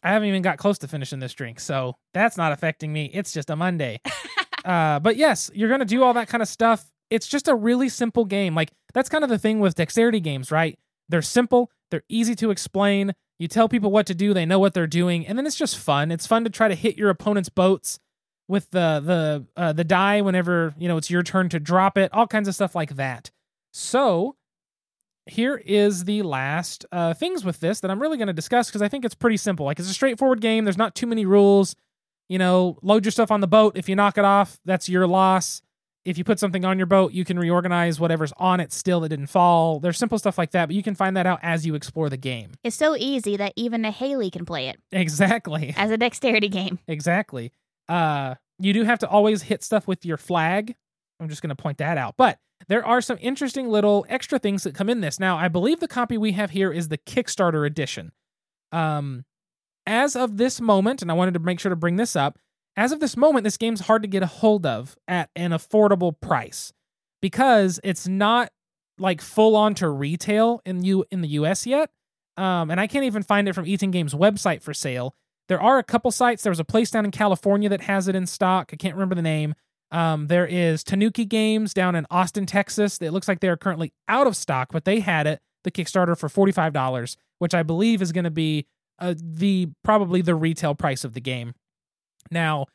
[0.04, 3.10] I haven't even got close to finishing this drink, so that's not affecting me.
[3.12, 4.00] It's just a Monday.
[4.64, 6.90] uh, but yes, you're gonna do all that kind of stuff.
[7.10, 8.54] it's just a really simple game.
[8.54, 10.78] Like that's kind of the thing with dexterity games, right?
[11.08, 13.14] They're simple, they're easy to explain.
[13.38, 15.78] You tell people what to do, they know what they're doing, and then it's just
[15.78, 16.12] fun.
[16.12, 17.98] It's fun to try to hit your opponent's boats
[18.46, 22.12] with the the uh, the die whenever you know it's your turn to drop it.
[22.12, 23.30] All kinds of stuff like that.
[23.72, 24.36] So
[25.26, 28.82] here is the last uh, things with this that I'm really going to discuss because
[28.82, 29.66] I think it's pretty simple.
[29.66, 30.64] Like it's a straightforward game.
[30.64, 31.74] There's not too many rules.
[32.28, 33.76] You know, load your stuff on the boat.
[33.76, 35.60] If you knock it off, that's your loss.
[36.04, 39.08] If you put something on your boat, you can reorganize whatever's on it still that
[39.08, 39.80] didn't fall.
[39.80, 42.18] There's simple stuff like that, but you can find that out as you explore the
[42.18, 42.52] game.
[42.62, 45.72] It's so easy that even a Haley can play it Exactly.
[45.78, 46.78] as a dexterity game.
[46.86, 47.52] Exactly.
[47.88, 50.74] Uh, you do have to always hit stuff with your flag.
[51.20, 52.14] I'm just going to point that out.
[52.16, 55.20] But there are some interesting little extra things that come in this.
[55.20, 58.12] Now, I believe the copy we have here is the Kickstarter edition.
[58.72, 59.24] Um,
[59.86, 62.38] as of this moment, and I wanted to make sure to bring this up,
[62.76, 66.18] as of this moment, this game's hard to get a hold of at an affordable
[66.20, 66.72] price
[67.20, 68.50] because it's not
[68.98, 71.90] like full on to retail in you in the US yet.
[72.36, 75.14] Um, and I can't even find it from Itten Games website for sale.
[75.48, 76.42] There are a couple sites.
[76.42, 78.70] There was a place down in California that has it in stock.
[78.72, 79.54] I can't remember the name.
[79.90, 82.98] Um, there is Tanuki Games down in Austin, Texas.
[83.00, 86.18] It looks like they are currently out of stock, but they had it, the Kickstarter,
[86.18, 88.66] for $45, which I believe is going to be
[88.98, 91.54] uh, the probably the retail price of the game.
[92.30, 92.66] Now,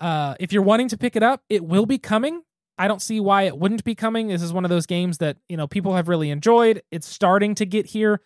[0.00, 2.42] uh, if you're wanting to pick it up, it will be coming.
[2.78, 4.28] I don't see why it wouldn't be coming.
[4.28, 6.82] This is one of those games that you know people have really enjoyed.
[6.90, 8.20] It's starting to get here,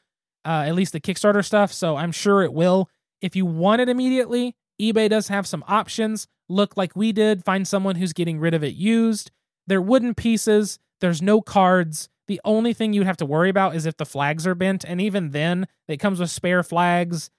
[0.45, 1.73] uh, at least the Kickstarter stuff.
[1.73, 2.89] So I'm sure it will.
[3.21, 6.27] If you want it immediately, eBay does have some options.
[6.51, 9.31] Look like we did, find someone who's getting rid of it used.
[9.67, 10.79] They're wooden pieces.
[11.01, 12.09] There's no cards.
[12.27, 15.01] The only thing you'd have to worry about is if the flags are bent, and
[15.01, 17.31] even then, it comes with spare flags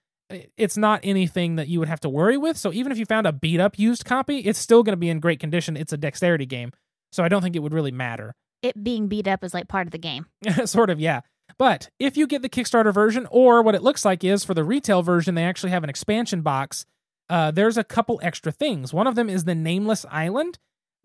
[0.58, 2.58] it's not anything that you would have to worry with.
[2.58, 5.10] So even if you found a beat up used copy, it's still going to be
[5.10, 5.78] in great condition.
[5.78, 6.72] It's a dexterity game.
[7.12, 8.34] So I don't think it would really matter.
[8.62, 10.28] It being beat up is like part of the game.
[10.66, 11.22] sort of, yeah.
[11.58, 14.64] But if you get the Kickstarter version, or what it looks like is for the
[14.64, 16.86] retail version, they actually have an expansion box.
[17.32, 18.94] Uh, there's a couple extra things.
[18.94, 20.60] One of them is the Nameless Island.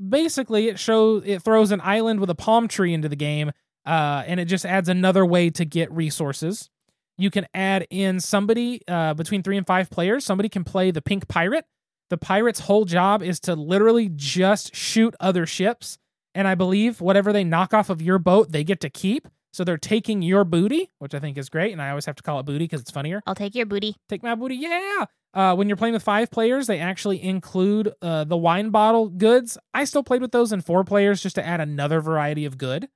[0.09, 3.53] Basically, it shows it throws an island with a palm tree into the game,
[3.87, 6.69] uh, and it just adds another way to get resources.
[7.17, 10.25] You can add in somebody uh, between three and five players.
[10.25, 11.65] Somebody can play the pink pirate.
[12.11, 15.97] The pirate's whole job is to literally just shoot other ships.
[16.35, 19.29] And I believe whatever they knock off of your boat, they get to keep.
[19.57, 21.73] So they're taking your booty, which I think is great.
[21.73, 23.23] And I always have to call it booty because it's funnier.
[23.27, 23.97] I'll take your booty.
[24.07, 24.57] Take my booty.
[24.57, 25.07] Yeah.
[25.33, 29.57] Uh, when you're playing with five players, they actually include uh, the wine bottle goods.
[29.73, 32.87] I still played with those in four players just to add another variety of good.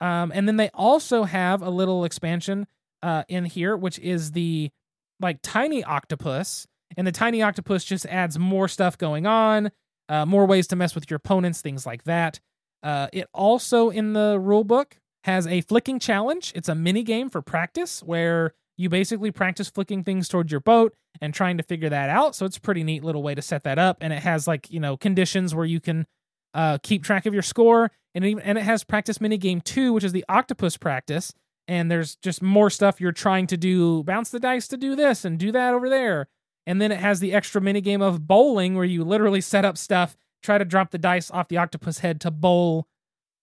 [0.00, 2.66] Um, and then they also have a little expansion
[3.04, 4.72] uh, in here, which is the
[5.20, 9.70] like tiny octopus, and the tiny octopus just adds more stuff going on,
[10.08, 12.40] uh, more ways to mess with your opponents, things like that.
[12.82, 16.52] Uh, it also in the rule book has a flicking challenge.
[16.54, 20.94] It's a mini game for practice where you basically practice flicking things towards your boat
[21.20, 22.34] and trying to figure that out.
[22.34, 24.70] So it's a pretty neat little way to set that up, and it has like
[24.70, 26.06] you know conditions where you can
[26.54, 29.92] uh, keep track of your score, and even, and it has practice mini game two,
[29.92, 31.32] which is the octopus practice,
[31.68, 35.24] and there's just more stuff you're trying to do bounce the dice to do this
[35.24, 36.28] and do that over there
[36.66, 39.78] and then it has the extra mini game of bowling where you literally set up
[39.78, 42.86] stuff try to drop the dice off the octopus head to bowl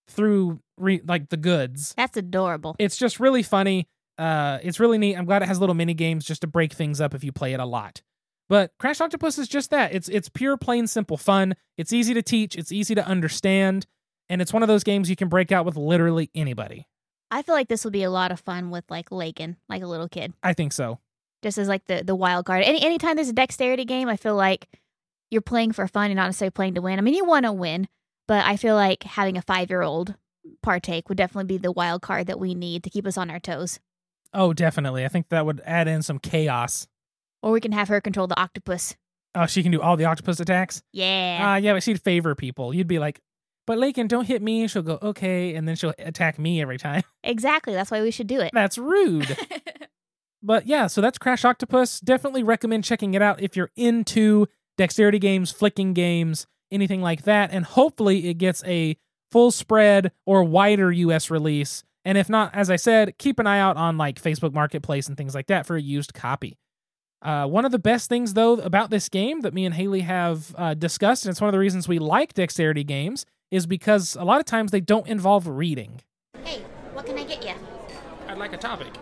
[0.10, 2.76] through re- like the goods That's adorable.
[2.80, 6.26] it's just really funny uh it's really neat i'm glad it has little mini games
[6.26, 8.02] just to break things up if you play it a lot
[8.50, 12.22] but crash octopus is just that it's it's pure plain simple fun it's easy to
[12.22, 13.86] teach it's easy to understand
[14.30, 16.88] and it's one of those games you can break out with literally anybody
[17.32, 19.88] I feel like this will be a lot of fun with like Lakin, like a
[19.88, 20.34] little kid.
[20.41, 20.98] i think so
[21.43, 22.63] Just as like the the wild card.
[22.63, 24.67] Any anytime there's a dexterity game, I feel like
[25.30, 26.98] you're playing for fun and not necessarily playing to win.
[26.98, 27.88] I mean, you want to win,
[28.30, 30.13] but I feel like having a five year old
[30.62, 33.39] partake would definitely be the wild card that we need to keep us on our
[33.39, 33.80] toes.
[34.36, 35.04] Oh, definitely.
[35.04, 36.88] I think that would add in some chaos.
[37.42, 38.96] Or we can have her control the octopus.
[39.34, 40.84] Oh, she can do all the octopus attacks?
[40.94, 41.39] Yeah.
[41.42, 42.72] Ah, yeah, but she'd favor people.
[42.72, 43.20] You'd be like,
[43.65, 44.68] but Lakin, don't hit me.
[44.68, 45.56] She'll go, okay.
[45.56, 47.02] And then she'll attack me every time.
[47.24, 47.74] exactly.
[47.74, 48.52] That's why we should do it.
[48.54, 49.36] That's rude.
[50.44, 52.00] but yeah, so that's Crash Octopus.
[52.00, 54.46] Definitely recommend checking it out if you're into
[54.78, 57.51] dexterity games, flicking games, anything like that.
[57.51, 58.97] And hopefully it gets a
[59.32, 61.84] full spread or wider US release.
[62.05, 65.17] And if not, as I said, keep an eye out on like Facebook Marketplace and
[65.17, 66.58] things like that for a used copy.
[67.21, 70.55] Uh, one of the best things, though, about this game that me and Haley have
[70.58, 74.23] uh, discussed, and it's one of the reasons we like dexterity games, is because a
[74.23, 76.01] lot of times they don't involve reading.
[76.45, 76.62] hey,
[76.93, 77.53] what can I get you?
[78.27, 78.93] I'd like a topic.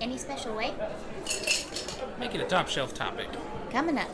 [0.00, 0.72] Any special way?
[2.18, 3.28] Make it a top shelf topic.
[3.70, 4.08] Coming up.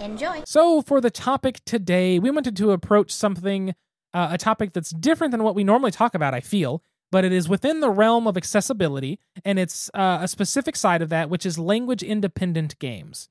[0.00, 0.42] Enjoy.
[0.46, 3.74] So, for the topic today, we wanted to approach something,
[4.14, 6.82] uh, a topic that's different than what we normally talk about, I feel,
[7.12, 11.08] but it is within the realm of accessibility, and it's uh, a specific side of
[11.10, 13.28] that, which is language independent games.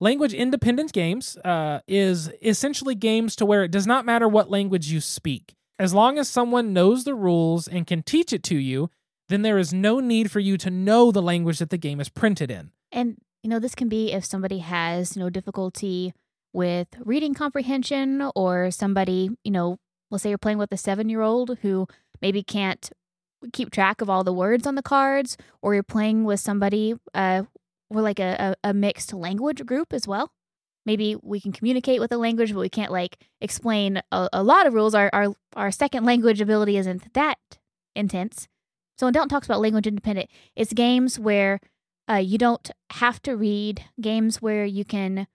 [0.00, 4.88] Language independent games uh, is essentially games to where it does not matter what language
[4.88, 5.54] you speak.
[5.78, 8.90] As long as someone knows the rules and can teach it to you,
[9.28, 12.08] then there is no need for you to know the language that the game is
[12.08, 12.70] printed in.
[12.92, 16.14] And, you know, this can be if somebody has, you know, difficulty
[16.54, 19.76] with reading comprehension or somebody, you know,
[20.10, 21.86] let's say you're playing with a seven year old who
[22.22, 22.90] maybe can't
[23.52, 27.42] keep track of all the words on the cards, or you're playing with somebody uh,
[27.90, 30.32] or like a, a, a mixed language group as well.
[30.86, 34.66] Maybe we can communicate with a language, but we can't like explain a, a lot
[34.66, 34.94] of rules.
[34.94, 37.38] Our, our our second language ability isn't that
[37.94, 38.48] intense.
[38.96, 41.60] So when Dalton talks about language independent, it's games where
[42.10, 45.26] uh, you don't have to read, games where you can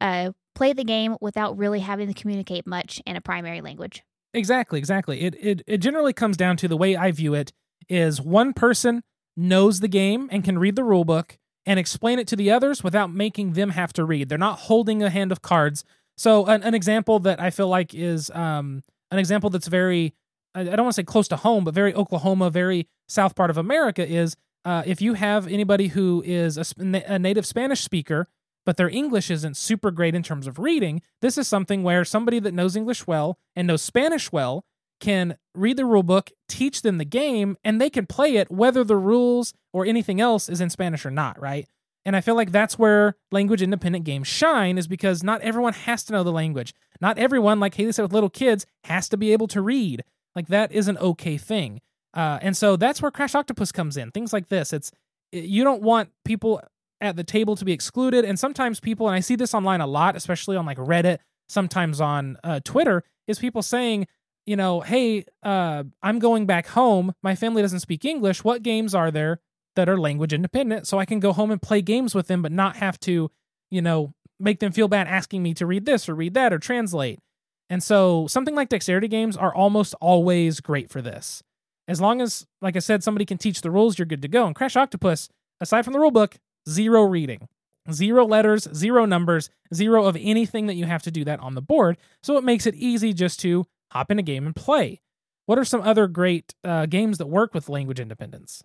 [0.00, 4.02] uh, play the game without really having to communicate much in a primary language.
[4.32, 5.22] Exactly, exactly.
[5.22, 7.52] It, it it generally comes down to the way I view it
[7.88, 9.02] is one person
[9.36, 12.84] knows the game and can read the rule book and explain it to the others
[12.84, 14.28] without making them have to read.
[14.28, 15.84] They're not holding a hand of cards.
[16.16, 20.14] So an, an example that I feel like is um, an example that's very
[20.54, 23.56] I don't want to say close to home, but very Oklahoma, very south part of
[23.56, 26.64] America is uh, if you have anybody who is a,
[27.06, 28.28] a native Spanish speaker
[28.66, 32.38] but their English isn't super great in terms of reading, this is something where somebody
[32.38, 34.64] that knows English well and knows Spanish well
[35.00, 38.84] can read the rule book, teach them the game, and they can play it whether
[38.84, 41.66] the rules or anything else is in Spanish or not, right?
[42.04, 46.04] And I feel like that's where language independent games shine, is because not everyone has
[46.04, 46.74] to know the language.
[47.00, 50.04] Not everyone, like Haley said with little kids, has to be able to read.
[50.36, 51.80] Like that is an okay thing.
[52.14, 54.10] Uh, and so that's where Crash Octopus comes in.
[54.10, 54.72] Things like this.
[54.72, 54.90] It's
[55.32, 56.60] you don't want people
[57.00, 58.24] at the table to be excluded.
[58.24, 61.18] And sometimes people, and I see this online a lot, especially on like Reddit,
[61.48, 64.06] sometimes on uh, Twitter, is people saying,
[64.46, 67.14] you know, hey, uh, I'm going back home.
[67.22, 68.44] My family doesn't speak English.
[68.44, 69.40] What games are there
[69.76, 72.52] that are language independent so I can go home and play games with them, but
[72.52, 73.30] not have to,
[73.70, 76.58] you know, make them feel bad asking me to read this or read that or
[76.58, 77.20] translate.
[77.68, 81.42] And so something like dexterity games are almost always great for this.
[81.90, 84.46] As long as, like I said, somebody can teach the rules, you're good to go.
[84.46, 85.28] And Crash Octopus,
[85.60, 87.48] aside from the rule book, zero reading,
[87.90, 91.60] zero letters, zero numbers, zero of anything that you have to do that on the
[91.60, 91.98] board.
[92.22, 95.00] So it makes it easy just to hop in a game and play.
[95.46, 98.62] What are some other great uh, games that work with language independence?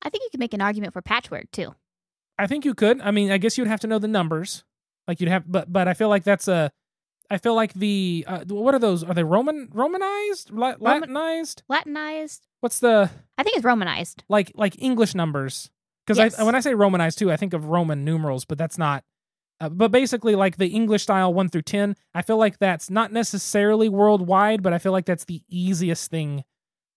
[0.00, 1.74] I think you could make an argument for patchwork too.
[2.38, 3.00] I think you could.
[3.00, 4.62] I mean, I guess you'd have to know the numbers.
[5.08, 6.70] Like you'd have, but but I feel like that's a.
[7.32, 9.02] I feel like the uh, what are those?
[9.02, 12.46] Are they Roman Romanized, La- Latinized, Latinized?
[12.60, 13.10] What's the?
[13.38, 14.24] I think it's Romanized.
[14.28, 15.70] Like like English numbers.
[16.06, 16.38] Because Yes.
[16.38, 19.04] I when I say Romanized too, I think of Roman numerals, but that's not.
[19.60, 23.12] Uh, but basically, like the English style one through ten, I feel like that's not
[23.12, 26.44] necessarily worldwide, but I feel like that's the easiest thing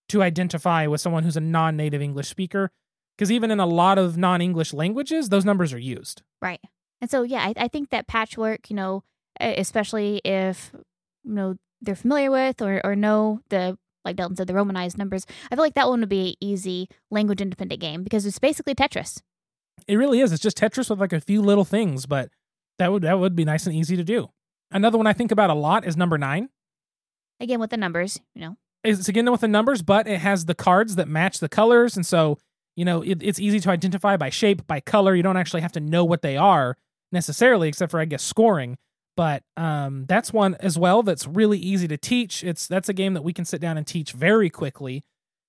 [0.09, 2.71] to identify with someone who's a non-native English speaker.
[3.15, 6.21] Because even in a lot of non-English languages, those numbers are used.
[6.41, 6.59] Right.
[7.01, 9.03] And so, yeah, I, I think that patchwork, you know,
[9.39, 10.71] especially if,
[11.23, 15.25] you know, they're familiar with or, or know the, like Delton said, the Romanized numbers,
[15.51, 18.75] I feel like that one would be an easy language independent game because it's basically
[18.75, 19.21] Tetris.
[19.87, 20.31] It really is.
[20.31, 22.29] It's just Tetris with like a few little things, but
[22.79, 24.29] that would that would be nice and easy to do.
[24.71, 26.49] Another one I think about a lot is number nine.
[27.39, 28.57] Again, with the numbers, you know.
[28.83, 32.05] It's again with the numbers, but it has the cards that match the colors, and
[32.05, 32.37] so
[32.75, 35.15] you know it, it's easy to identify by shape, by color.
[35.15, 36.77] You don't actually have to know what they are
[37.11, 38.77] necessarily, except for I guess scoring.
[39.15, 42.43] But um, that's one as well that's really easy to teach.
[42.43, 45.03] It's that's a game that we can sit down and teach very quickly,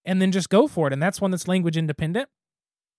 [0.04, 0.92] and then just go for it.
[0.92, 2.28] And that's one that's language independent.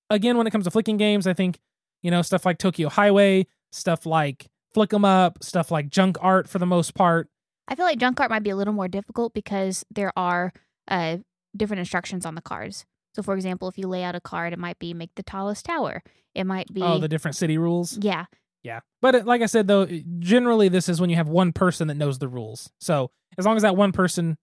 [0.09, 1.59] Again, when it comes to flicking games, I think
[2.01, 6.49] you know stuff like Tokyo Highway, stuff like Flick 'em Up, stuff like Junk Art
[6.49, 7.29] for the most part.
[7.69, 10.53] I feel like junk art might be a little more difficult because there are
[10.87, 11.17] uh,
[11.55, 12.85] different instructions on the cards.
[13.13, 15.65] So, for example, if you lay out a card, it might be make the tallest
[15.65, 16.01] tower.
[16.33, 17.97] It might be, Oh, the different city rules.
[18.01, 18.25] yeah,
[18.63, 18.79] Yeah.
[19.01, 19.85] But it, like I said, though,
[20.19, 22.69] generally this is when you have one person that knows the rules.
[22.79, 24.37] So as long as that one person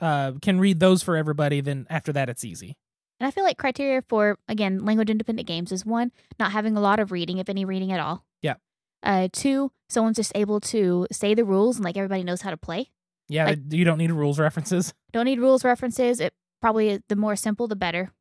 [0.00, 2.76] uh, can read those for everybody, then after that, it's easy.
[3.20, 6.80] And I feel like criteria for again language independent games is one not having a
[6.80, 8.24] lot of reading, if any reading at all.
[8.42, 8.54] Yeah.
[9.02, 12.56] Uh, two, someone's just able to say the rules and like everybody knows how to
[12.56, 12.90] play.
[13.28, 14.94] Yeah, Like- you don't need rules references.
[15.12, 16.20] Don't need rules references.
[16.20, 18.12] It probably the more simple the better.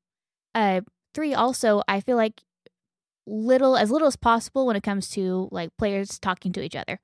[0.55, 0.81] Uh,
[1.13, 2.41] three, also I feel like
[3.27, 6.99] little as little as possible when it comes to like players talking to each other,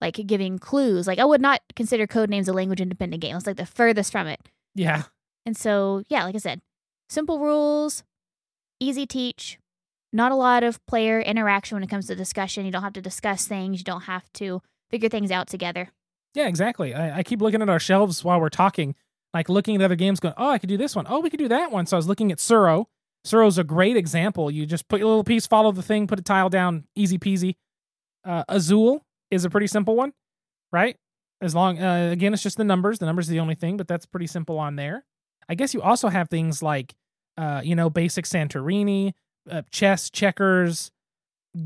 [0.00, 1.06] like giving clues.
[1.06, 3.34] Like I would not consider Codenames a language independent game.
[3.36, 4.40] It's like the furthest from it.
[4.74, 5.04] Yeah.
[5.46, 6.60] And so, yeah, like I said,
[7.08, 8.04] simple rules,
[8.80, 9.58] easy teach,
[10.12, 12.64] not a lot of player interaction when it comes to discussion.
[12.64, 13.78] You don't have to discuss things.
[13.78, 15.90] You don't have to figure things out together.
[16.34, 16.94] Yeah, exactly.
[16.94, 18.94] I, I keep looking at our shelves while we're talking,
[19.32, 21.06] like looking at other games, going, "Oh, I could do this one.
[21.08, 22.86] Oh, we could do that one." So I was looking at Tsuro.
[23.26, 24.50] Tsuro's a great example.
[24.50, 27.56] You just put your little piece, follow the thing, put a tile down, easy peasy.
[28.24, 30.12] Uh, Azul is a pretty simple one,
[30.72, 30.96] right?
[31.40, 32.98] As long, uh, again, it's just the numbers.
[32.98, 35.04] The numbers are the only thing, but that's pretty simple on there.
[35.48, 36.94] I guess you also have things like,
[37.36, 39.12] uh, you know, basic Santorini,
[39.50, 40.90] uh, chess, checkers,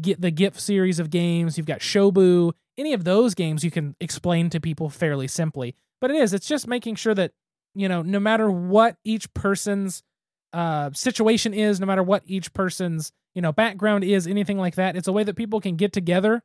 [0.00, 1.56] get the GIPF series of games.
[1.56, 2.52] You've got Shobu.
[2.76, 5.74] Any of those games you can explain to people fairly simply.
[6.00, 7.32] But it is, it's just making sure that,
[7.74, 10.02] you know, no matter what each person's
[10.52, 14.96] uh, situation is, no matter what each person's, you know, background is, anything like that,
[14.96, 16.42] it's a way that people can get together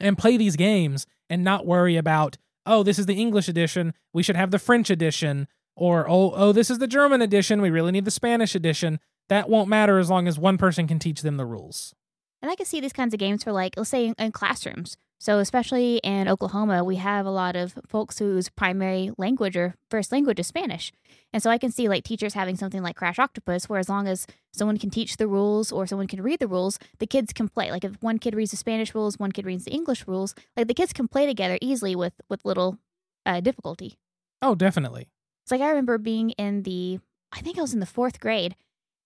[0.00, 3.94] and play these games and not worry about, oh, this is the English edition.
[4.12, 5.48] We should have the French edition.
[5.74, 7.62] Or, oh, oh, this is the German edition.
[7.62, 9.00] We really need the Spanish edition.
[9.28, 11.94] That won't matter as long as one person can teach them the rules.
[12.42, 14.96] And I can see these kinds of games for like, let's say in, in classrooms.
[15.22, 20.10] So, especially in Oklahoma, we have a lot of folks whose primary language or first
[20.10, 20.92] language is Spanish.
[21.32, 24.08] And so I can see like teachers having something like Crash Octopus, where as long
[24.08, 27.48] as someone can teach the rules or someone can read the rules, the kids can
[27.48, 27.70] play.
[27.70, 30.66] Like if one kid reads the Spanish rules, one kid reads the English rules, like
[30.66, 32.78] the kids can play together easily with with little
[33.24, 33.98] uh, difficulty.
[34.42, 35.06] Oh, definitely.
[35.44, 36.98] It's like I remember being in the,
[37.30, 38.56] I think I was in the fourth grade,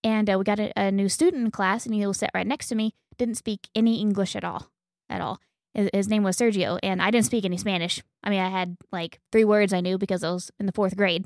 [0.03, 2.47] and uh, we got a, a new student in class, and he was sat right
[2.47, 4.71] next to me, didn't speak any English at all,
[5.11, 5.39] at all.
[5.93, 8.01] His, name was Sergio, and I didn't speak any Spanish.
[8.23, 10.97] I mean, I had like three words I knew because I was in the fourth
[10.97, 11.25] grade.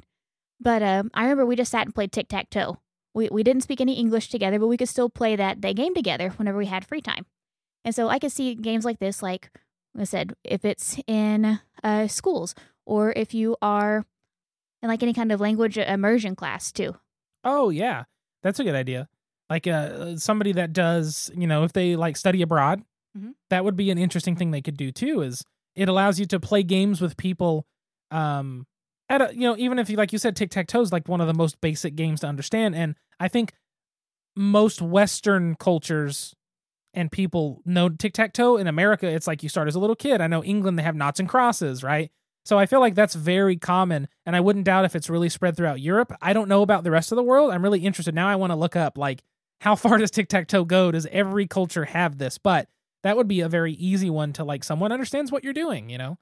[0.59, 2.77] But um, I remember we just sat and played tic tac toe.
[3.13, 5.95] We we didn't speak any English together, but we could still play that that game
[5.95, 7.25] together whenever we had free time.
[7.85, 9.49] And so I could see games like this, like
[9.97, 12.53] I said, if it's in uh, schools
[12.85, 14.05] or if you are
[14.81, 16.95] in like any kind of language immersion class too.
[17.43, 18.03] Oh yeah,
[18.43, 19.07] that's a good idea.
[19.49, 22.83] Like uh, somebody that does, you know, if they like study abroad,
[23.17, 23.34] Mhm.
[23.50, 25.21] that would be an interesting thing they could do too.
[25.21, 25.43] Is
[25.76, 27.65] it allows you to play games with people,
[28.12, 28.65] um,
[29.10, 31.08] at a, you know, even if you like you said, tic tac toe is like
[31.10, 33.54] one of the most basic games to understand, and I think
[34.36, 36.34] most Western cultures
[36.93, 38.58] and people know tic tac toe.
[38.58, 40.21] In America, it's like you start as a little kid.
[40.21, 42.12] I know England they have noughts and crosses, right?
[42.45, 45.56] So I feel like that's very common, and I wouldn't doubt if it's really spread
[45.58, 46.13] throughout Europe.
[46.21, 47.52] I don't know about the rest of the world.
[47.52, 48.28] I'm really interested now.
[48.28, 49.24] I want to look up like
[49.62, 50.91] how far does tic tac toe go?
[50.91, 52.38] Does every culture have this?
[52.38, 52.67] But
[53.03, 55.89] that would be a very easy one to like someone understands what you're doing.
[55.89, 56.17] You know?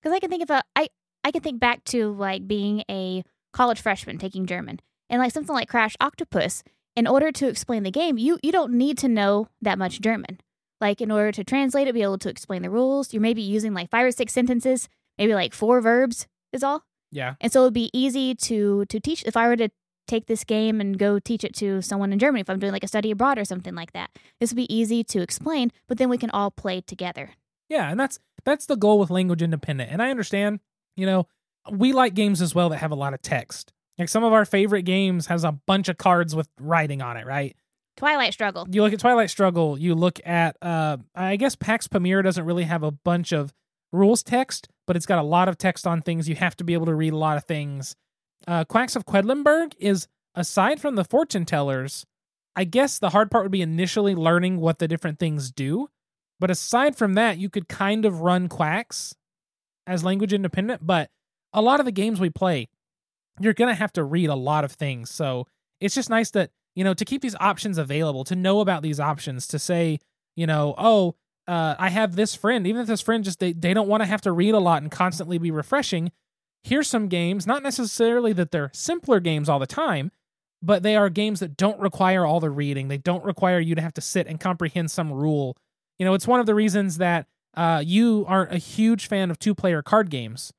[0.00, 0.88] Because I can think of a I
[1.24, 5.54] I can think back to like being a college freshman taking German and like something
[5.54, 6.62] like Crash Octopus.
[6.94, 10.40] In order to explain the game, you you don't need to know that much German.
[10.80, 13.72] Like in order to translate it, be able to explain the rules, you're maybe using
[13.72, 16.84] like five or six sentences, maybe like four verbs is all.
[17.10, 17.34] Yeah.
[17.40, 19.70] And so it'd be easy to to teach if I were to
[20.12, 22.84] take this game and go teach it to someone in Germany if I'm doing like
[22.84, 24.10] a study abroad or something like that.
[24.40, 27.30] This would be easy to explain, but then we can all play together.
[27.68, 29.90] Yeah, and that's that's the goal with language independent.
[29.90, 30.60] And I understand,
[30.96, 31.26] you know,
[31.70, 33.72] we like games as well that have a lot of text.
[33.98, 37.26] Like some of our favorite games has a bunch of cards with writing on it,
[37.26, 37.56] right?
[37.96, 38.66] Twilight Struggle.
[38.70, 42.64] You look at Twilight Struggle, you look at uh I guess Pax Pamir doesn't really
[42.64, 43.54] have a bunch of
[43.92, 46.28] rules text, but it's got a lot of text on things.
[46.28, 47.96] You have to be able to read a lot of things.
[48.46, 52.06] Uh Quacks of Quedlinburg is aside from the fortune tellers,
[52.56, 55.88] I guess the hard part would be initially learning what the different things do.
[56.40, 59.14] But aside from that, you could kind of run quacks
[59.86, 60.84] as language independent.
[60.84, 61.10] But
[61.52, 62.68] a lot of the games we play,
[63.40, 65.10] you're going to have to read a lot of things.
[65.10, 65.46] So
[65.80, 68.98] it's just nice that, you know, to keep these options available, to know about these
[68.98, 69.98] options, to say,
[70.34, 71.14] you know, oh,
[71.46, 74.08] uh, I have this friend, even if this friend just, they, they don't want to
[74.08, 76.10] have to read a lot and constantly be refreshing.
[76.64, 80.12] Here's some games, not necessarily that they're simpler games all the time,
[80.62, 82.88] but they are games that don't require all the reading.
[82.88, 85.56] They don't require you to have to sit and comprehend some rule.
[85.98, 89.38] You know, it's one of the reasons that uh, you aren't a huge fan of
[89.38, 90.52] two player card games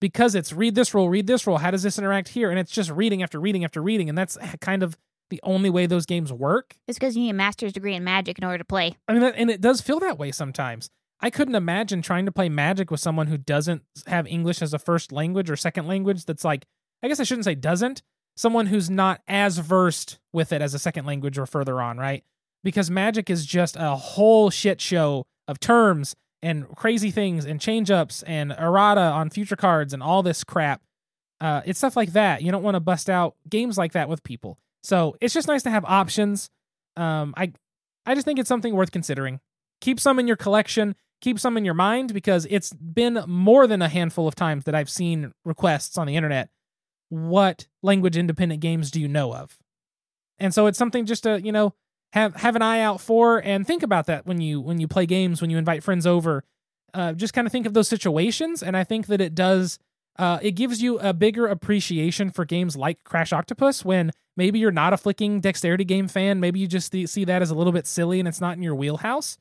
[0.00, 1.58] because it's read this rule, read this rule.
[1.58, 2.50] How does this interact here?
[2.50, 4.08] And it's just reading after reading after reading.
[4.08, 4.98] And that's kind of
[5.30, 6.74] the only way those games work.
[6.86, 8.96] It's because you need a master's degree in magic in order to play.
[9.08, 10.90] I mean, and it does feel that way sometimes.
[11.24, 14.78] I couldn't imagine trying to play Magic with someone who doesn't have English as a
[14.78, 16.26] first language or second language.
[16.26, 16.66] That's like,
[17.02, 18.02] I guess I shouldn't say doesn't.
[18.36, 22.24] Someone who's not as versed with it as a second language or further on, right?
[22.62, 27.90] Because Magic is just a whole shit show of terms and crazy things and change
[27.90, 30.82] ups and errata on future cards and all this crap.
[31.40, 32.42] Uh, it's stuff like that.
[32.42, 34.58] You don't want to bust out games like that with people.
[34.82, 36.50] So it's just nice to have options.
[36.98, 37.54] Um, I,
[38.04, 39.40] I just think it's something worth considering.
[39.80, 40.94] Keep some in your collection.
[41.20, 44.74] Keep some in your mind because it's been more than a handful of times that
[44.74, 46.50] I've seen requests on the internet.
[47.08, 49.56] What language independent games do you know of?
[50.38, 51.74] And so it's something just to, you know,
[52.14, 55.04] have have an eye out for and think about that when you when you play
[55.04, 56.44] games when you invite friends over
[56.94, 59.80] uh, just kind of think of those situations and i think that it does
[60.16, 64.70] uh, it gives you a bigger appreciation for games like crash octopus when maybe you're
[64.70, 67.84] not a flicking dexterity game fan maybe you just see that as a little bit
[67.84, 69.36] silly and it's not in your wheelhouse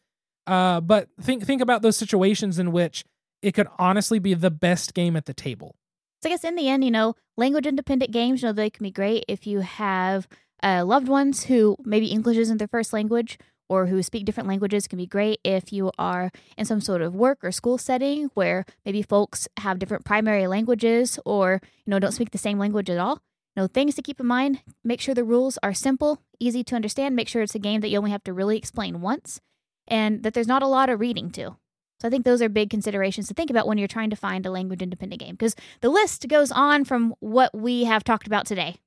[0.47, 3.05] uh, but think think about those situations in which
[3.41, 5.75] it could honestly be the best game at the table.
[6.21, 8.83] So i guess in the end you know language independent games you know they can
[8.83, 10.27] be great if you have
[10.63, 13.37] uh, loved ones who maybe English isn't their first language
[13.67, 17.15] or who speak different languages can be great if you are in some sort of
[17.15, 22.13] work or school setting where maybe folks have different primary languages or you know don't
[22.13, 23.19] speak the same language at all.
[23.55, 26.75] You know things to keep in mind make sure the rules are simple easy to
[26.75, 29.41] understand make sure it's a game that you only have to really explain once
[29.87, 31.55] and that there's not a lot of reading to
[31.99, 34.45] so i think those are big considerations to think about when you're trying to find
[34.45, 38.45] a language independent game because the list goes on from what we have talked about
[38.45, 38.77] today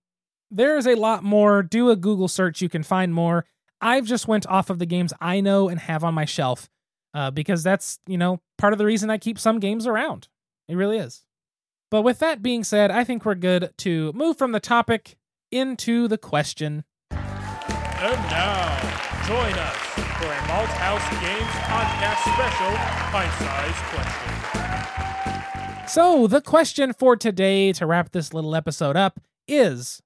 [0.51, 1.63] there's a lot more.
[1.63, 3.47] Do a Google search, you can find more.
[3.81, 6.69] I've just went off of the games I know and have on my shelf
[7.15, 10.29] uh, because that's, you know, part of the reason I keep some games around.
[10.69, 11.25] It really is.
[11.91, 15.17] But with that being said, I think we're good to move from the topic
[15.53, 16.85] into the question.
[17.11, 19.77] And now, join us
[20.21, 22.73] for a Malthouse Games podcast special
[23.11, 25.89] pint-sized question.
[25.89, 29.19] So, the question for today to wrap this little episode up
[29.49, 30.01] is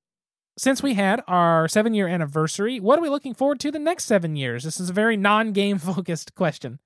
[0.57, 4.07] since we had our seven year anniversary, what are we looking forward to the next
[4.07, 4.65] seven years?
[4.65, 6.79] This is a very non game focused question.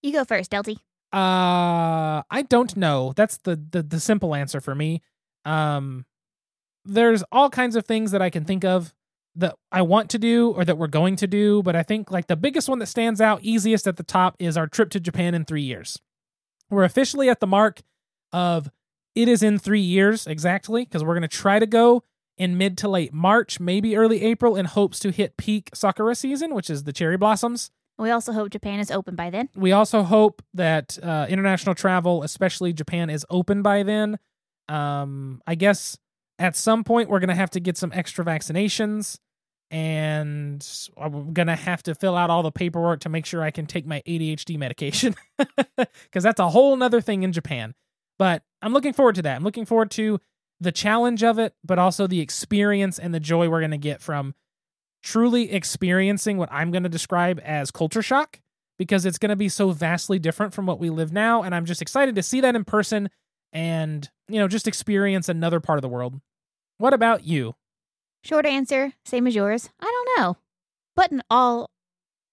[0.00, 0.76] You go first, Delty.
[1.12, 3.14] Uh, I don't know.
[3.16, 5.02] That's the, the the simple answer for me.
[5.44, 6.06] Um,
[6.84, 8.94] there's all kinds of things that I can think of
[9.36, 12.26] that I want to do or that we're going to do, but I think like
[12.26, 15.34] the biggest one that stands out easiest at the top is our trip to Japan
[15.34, 15.98] in three years.
[16.68, 17.80] We're officially at the mark
[18.32, 18.70] of
[19.14, 22.04] it is in three years exactly because we're going to try to go
[22.36, 26.54] in mid to late March, maybe early April, in hopes to hit peak sakura season,
[26.54, 27.70] which is the cherry blossoms.
[27.98, 29.50] We also hope Japan is open by then.
[29.54, 34.18] We also hope that uh, international travel, especially Japan, is open by then.
[34.70, 35.98] Um, I guess
[36.40, 39.18] at some point we're going to have to get some extra vaccinations
[39.70, 40.66] and
[40.96, 43.66] I'm going to have to fill out all the paperwork to make sure I can
[43.66, 45.14] take my ADHD medication
[45.76, 47.74] because that's a whole nother thing in Japan.
[48.18, 49.36] But I'm looking forward to that.
[49.36, 50.18] I'm looking forward to
[50.58, 54.02] the challenge of it, but also the experience and the joy we're going to get
[54.02, 54.34] from
[55.02, 58.40] truly experiencing what I'm going to describe as culture shock
[58.76, 61.42] because it's going to be so vastly different from what we live now.
[61.42, 63.08] And I'm just excited to see that in person
[63.52, 66.20] and, you know, just experience another part of the world.
[66.80, 67.54] What about you?
[68.24, 69.70] Short answer, same as yours.
[69.80, 70.36] I don't know.
[70.96, 71.70] But in all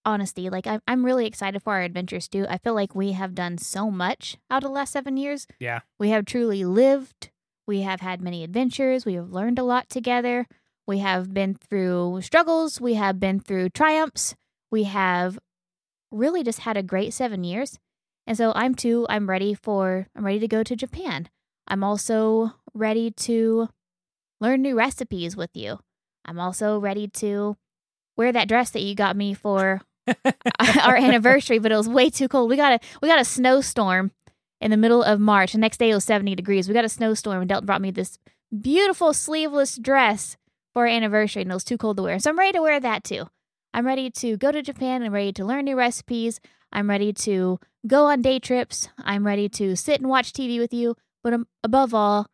[0.05, 2.45] honesty, like I'm, I'm really excited for our adventures too.
[2.49, 5.47] I feel like we have done so much out of the last seven years.
[5.59, 5.81] Yeah.
[5.99, 7.29] We have truly lived
[7.67, 9.05] we have had many adventures.
[9.05, 10.47] We have learned a lot together.
[10.87, 12.79] We have been through struggles.
[12.79, 14.35] We have been through triumphs.
[14.71, 15.37] We have
[16.09, 17.77] really just had a great seven years.
[18.25, 21.27] And so I'm too, I'm ready for, I'm ready to go to Japan.
[21.67, 23.69] I'm also ready to
[24.39, 25.79] learn new recipes with you.
[26.25, 27.57] I'm also ready to
[28.15, 29.81] wear that dress that you got me for
[30.83, 32.49] our anniversary, but it was way too cold.
[32.49, 34.11] We got a we got a snowstorm
[34.59, 35.53] in the middle of March.
[35.53, 36.67] The next day it was 70 degrees.
[36.67, 38.17] We got a snowstorm, and Delton brought me this
[38.61, 40.37] beautiful sleeveless dress
[40.73, 42.19] for our anniversary, and it was too cold to wear.
[42.19, 43.27] So I'm ready to wear that too.
[43.73, 45.03] I'm ready to go to Japan.
[45.03, 46.39] I'm ready to learn new recipes.
[46.71, 48.89] I'm ready to go on day trips.
[49.03, 50.95] I'm ready to sit and watch TV with you.
[51.23, 52.27] But um, above all,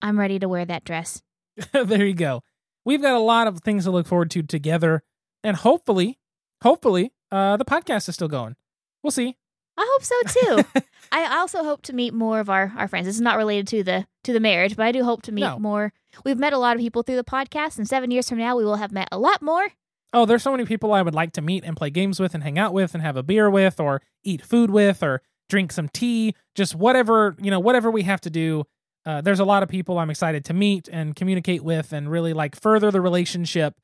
[0.00, 1.22] I'm ready to wear that dress.
[1.72, 2.42] there you go.
[2.84, 5.02] We've got a lot of things to look forward to together.
[5.44, 6.18] And hopefully,
[6.62, 8.56] hopefully, uh, the podcast is still going.
[9.02, 9.36] We'll see.
[9.76, 10.82] I hope so too.
[11.12, 13.06] I also hope to meet more of our, our friends.
[13.06, 15.42] This is not related to the to the marriage, but I do hope to meet
[15.42, 15.58] no.
[15.58, 15.92] more.
[16.24, 18.64] We've met a lot of people through the podcast, and seven years from now, we
[18.64, 19.68] will have met a lot more.
[20.12, 22.42] Oh, there's so many people I would like to meet and play games with and
[22.42, 25.88] hang out with and have a beer with or eat food with or drink some
[25.88, 28.64] tea, just whatever, you know, whatever we have to do.
[29.04, 32.32] Uh, there's a lot of people I'm excited to meet and communicate with and really
[32.32, 33.74] like further the relationship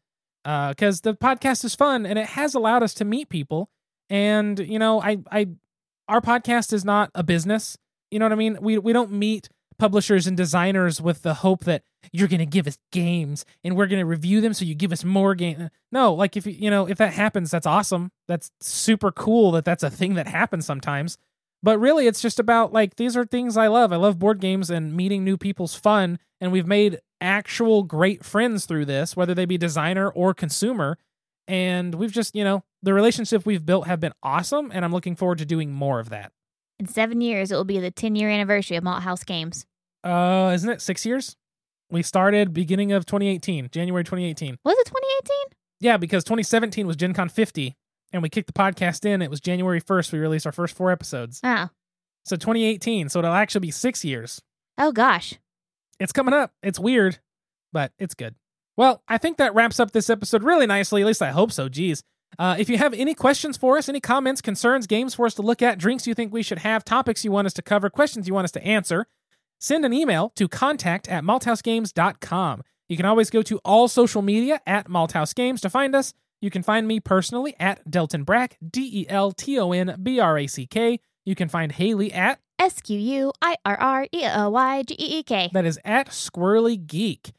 [0.44, 3.68] because uh, the podcast is fun and it has allowed us to meet people.
[4.08, 5.48] And, you know, I, I
[6.08, 7.76] our podcast is not a business.
[8.10, 8.58] You know what I mean?
[8.60, 9.48] We we don't meet
[9.78, 13.86] publishers and designers with the hope that you're going to give us games and we're
[13.86, 15.70] going to review them so you give us more game.
[15.92, 18.10] No, like if you you know, if that happens that's awesome.
[18.26, 21.18] That's super cool that that's a thing that happens sometimes.
[21.62, 23.92] But really it's just about like these are things I love.
[23.92, 28.66] I love board games and meeting new people's fun and we've made actual great friends
[28.66, 30.98] through this, whether they be designer or consumer.
[31.46, 35.16] And we've just, you know, the relationship we've built have been awesome, and I'm looking
[35.16, 36.32] forward to doing more of that.
[36.78, 39.66] In seven years, it will be the 10 year anniversary of Malthouse Games.
[40.04, 41.36] Uh, isn't it six years?
[41.90, 44.58] We started beginning of 2018, January 2018.
[44.64, 45.36] Was it 2018?
[45.80, 47.74] Yeah, because 2017 was Gen Con 50,
[48.12, 49.22] and we kicked the podcast in.
[49.22, 50.12] It was January 1st.
[50.12, 51.40] We released our first four episodes.
[51.44, 51.68] Oh.
[52.24, 53.08] So 2018.
[53.08, 54.42] So it'll actually be six years.
[54.76, 55.34] Oh gosh.
[55.98, 56.52] It's coming up.
[56.62, 57.18] It's weird,
[57.72, 58.34] but it's good.
[58.76, 61.02] Well, I think that wraps up this episode really nicely.
[61.02, 61.68] At least I hope so.
[61.68, 62.02] Geez.
[62.38, 65.42] Uh, if you have any questions for us, any comments, concerns, games for us to
[65.42, 68.28] look at, drinks you think we should have, topics you want us to cover, questions
[68.28, 69.06] you want us to answer,
[69.58, 72.62] send an email to contact at malthousegames.com.
[72.88, 76.14] You can always go to all social media at Malthouse Games to find us.
[76.40, 80.20] You can find me personally at Delton Brack, D E L T O N B
[80.20, 81.00] R A C K.
[81.24, 84.94] You can find Haley at, S Q U I R R E L Y G
[84.94, 85.50] E E K.
[85.52, 87.32] that is at Squirrely Geek.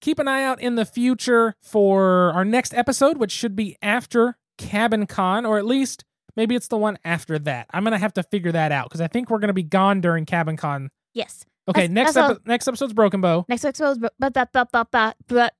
[0.00, 4.36] Keep an eye out in the future for our next episode, which should be after
[4.58, 6.04] Cabin Con, or at least
[6.36, 7.66] maybe it's the one after that.
[7.72, 9.62] I'm going to have to figure that out because I think we're going to be
[9.62, 10.90] gone during Cabin Con.
[11.14, 11.44] Yes.
[11.68, 13.44] Okay, That's- next that's epi- next episode's Broken Bow.
[13.48, 15.54] Next episode is bro- but but but but but but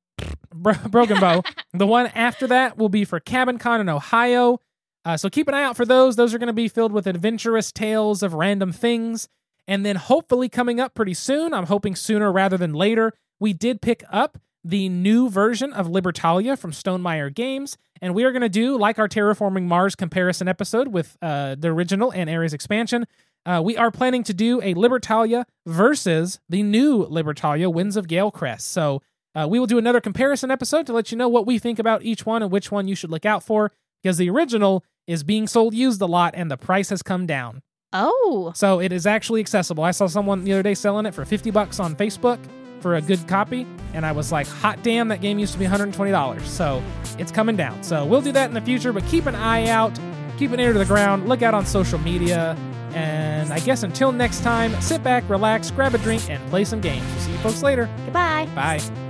[0.54, 1.42] Bro- Broken Bow.
[1.72, 4.60] the one after that will be for Cabin Con in Ohio.
[5.04, 6.16] Uh, so keep an eye out for those.
[6.16, 9.28] Those are going to be filled with adventurous tales of random things.
[9.66, 13.80] And then hopefully coming up pretty soon, I'm hoping sooner rather than later, we did
[13.80, 17.78] pick up the new version of Libertalia from Stonemaier Games.
[18.02, 21.68] And we are going to do, like our Terraforming Mars comparison episode with uh, the
[21.68, 23.06] original and Ares expansion,
[23.46, 28.62] uh, we are planning to do a Libertalia versus the new Libertalia, Winds of Galecrest.
[28.62, 29.00] So
[29.34, 32.02] uh, we will do another comparison episode to let you know what we think about
[32.02, 33.72] each one and which one you should look out for
[34.02, 37.62] because the original is being sold used a lot and the price has come down.
[37.92, 39.84] oh So it is actually accessible.
[39.84, 42.38] I saw someone the other day selling it for 50 bucks on Facebook
[42.80, 45.66] for a good copy and I was like, "Hot damn, that game used to be
[45.66, 46.82] $120." So
[47.18, 47.82] it's coming down.
[47.82, 49.98] So we'll do that in the future, but keep an eye out,
[50.38, 52.56] keep an ear to the ground, look out on social media,
[52.94, 56.80] and I guess until next time, sit back, relax, grab a drink and play some
[56.80, 57.04] games.
[57.12, 57.88] We'll see you folks later.
[58.06, 58.48] goodbye.
[58.54, 59.09] Bye.